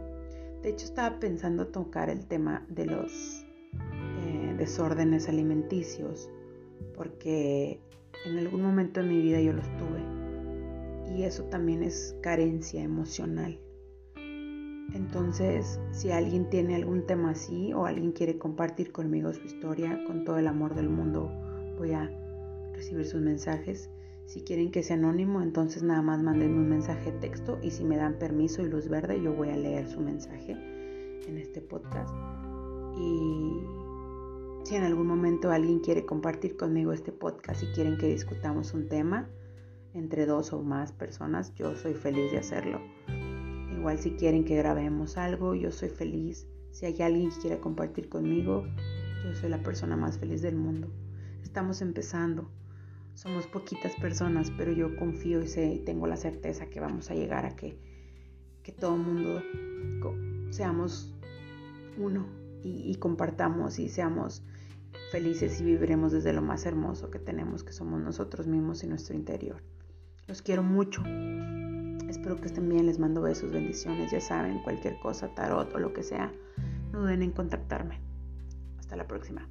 De 0.62 0.70
hecho, 0.70 0.86
estaba 0.86 1.20
pensando 1.20 1.70
tocar 1.70 2.12
el 2.12 2.28
tema 2.28 2.64
de 2.70 2.86
los 2.86 3.44
eh, 4.22 4.54
desórdenes 4.56 5.28
alimenticios, 5.30 6.30
porque 6.94 7.82
en 8.26 8.38
algún 8.38 8.62
momento 8.62 9.02
de 9.02 9.08
mi 9.08 9.22
vida 9.22 9.42
yo 9.42 9.54
los 9.54 9.66
tuve. 9.78 11.16
Y 11.16 11.24
eso 11.24 11.44
también 11.46 11.84
es 11.84 12.16
carencia 12.22 12.82
emocional. 12.82 13.60
Entonces, 14.94 15.80
si 15.92 16.12
alguien 16.12 16.50
tiene 16.50 16.76
algún 16.76 17.06
tema 17.06 17.32
así 17.32 17.74
o 17.74 17.86
alguien 17.86 18.12
quiere 18.14 18.38
compartir 18.38 18.92
conmigo 18.92 19.34
su 19.34 19.46
historia, 19.46 20.02
con 20.08 20.24
todo 20.24 20.38
el 20.38 20.48
amor 20.48 20.74
del 20.74 20.90
mundo, 20.90 21.30
voy 21.78 21.92
a 21.92 22.10
recibir 22.74 23.06
sus 23.06 23.22
mensajes. 23.22 23.90
Si 24.26 24.42
quieren 24.42 24.72
que 24.72 24.84
sea 24.84 24.96
anónimo, 24.96 25.42
entonces 25.42 25.84
nada 25.84 26.02
más 26.02 26.24
manden 26.24 26.54
un 26.54 26.70
mensaje 26.70 27.12
de 27.12 27.20
texto 27.20 27.60
y 27.62 27.72
si 27.72 27.84
me 27.84 27.98
dan 27.98 28.18
permiso 28.18 28.62
y 28.62 28.70
luz 28.70 28.88
verde, 28.88 29.22
yo 29.22 29.34
voy 29.34 29.50
a 29.50 29.58
leer 29.58 29.88
su 29.88 30.00
mensaje 30.00 30.54
en 30.54 31.38
este 31.38 31.62
podcast. 31.62 32.14
Y 32.98 33.75
si 34.66 34.76
en 34.76 34.84
algún 34.84 35.06
momento 35.06 35.52
alguien 35.52 35.80
quiere 35.80 36.08
compartir 36.08 36.58
conmigo 36.58 36.92
este 36.92 37.12
podcast 37.12 37.62
y 37.62 37.68
quieren 37.68 38.00
que 38.00 38.08
discutamos 38.08 38.74
un 38.74 38.90
tema 38.90 39.30
entre 39.94 40.26
dos 40.26 40.54
o 40.54 40.64
más 40.64 40.92
personas, 40.92 41.54
yo 41.54 41.76
soy 41.76 41.94
feliz 41.94 42.32
de 42.32 42.40
hacerlo. 42.40 42.82
Igual 43.72 44.00
si 44.00 44.12
quieren 44.16 44.44
que 44.44 44.56
grabemos 44.56 45.18
algo, 45.18 45.54
yo 45.54 45.72
soy 45.72 45.90
feliz. 45.90 46.48
Si 46.72 46.88
hay 46.88 47.00
alguien 47.04 47.30
que 47.30 47.42
quiera 47.42 47.62
compartir 47.62 48.10
conmigo, 48.10 48.66
yo 49.24 49.36
soy 49.36 49.52
la 49.52 49.62
persona 49.62 49.96
más 49.96 50.18
feliz 50.18 50.42
del 50.42 50.56
mundo. 50.56 50.92
Estamos 51.44 51.84
empezando. 51.84 52.50
Somos 53.14 53.46
poquitas 53.46 53.96
personas, 53.96 54.52
pero 54.58 54.72
yo 54.72 54.96
confío 54.98 55.42
y 55.42 55.48
sé 55.48 55.76
y 55.76 55.80
tengo 55.86 56.08
la 56.08 56.18
certeza 56.18 56.72
que 56.72 56.80
vamos 56.80 57.12
a 57.12 57.14
llegar 57.14 57.46
a 57.46 57.56
que, 57.56 57.78
que 58.64 58.72
todo 58.72 58.96
el 58.96 59.02
mundo 59.02 59.44
seamos 60.50 61.14
uno 62.00 62.46
y, 62.66 62.96
compartamos 62.96 63.80
y 63.80 63.90
seamos 63.90 64.44
felices 65.12 65.60
y 65.62 65.64
viviremos 65.64 66.12
desde 66.12 66.34
lo 66.34 66.42
más 66.42 66.66
hermoso 66.66 67.10
que 67.10 67.20
tenemos, 67.20 67.64
que 67.64 67.74
somos 67.74 68.02
nosotros 68.02 68.48
mismos 68.48 68.84
y 68.84 68.88
nuestro 68.88 69.16
interior. 69.16 69.62
Los 70.28 70.42
quiero 70.42 70.64
mucho. 70.64 71.02
Espero 72.10 72.40
que 72.40 72.48
estén 72.48 72.70
bien, 72.70 72.86
les 72.86 73.00
mando 73.00 73.22
besos, 73.22 73.52
bendiciones, 73.52 74.12
ya 74.12 74.22
saben, 74.22 74.62
cualquier 74.64 75.00
cosa, 75.00 75.34
tarot 75.34 75.74
o 75.74 75.80
lo 75.80 75.94
que 75.94 76.04
sea, 76.04 76.32
no 76.92 77.02
duden 77.02 77.22
en 77.22 77.32
contactarme. 77.32 78.00
Hasta 78.80 78.96
la 78.96 79.08
próxima. 79.08 79.48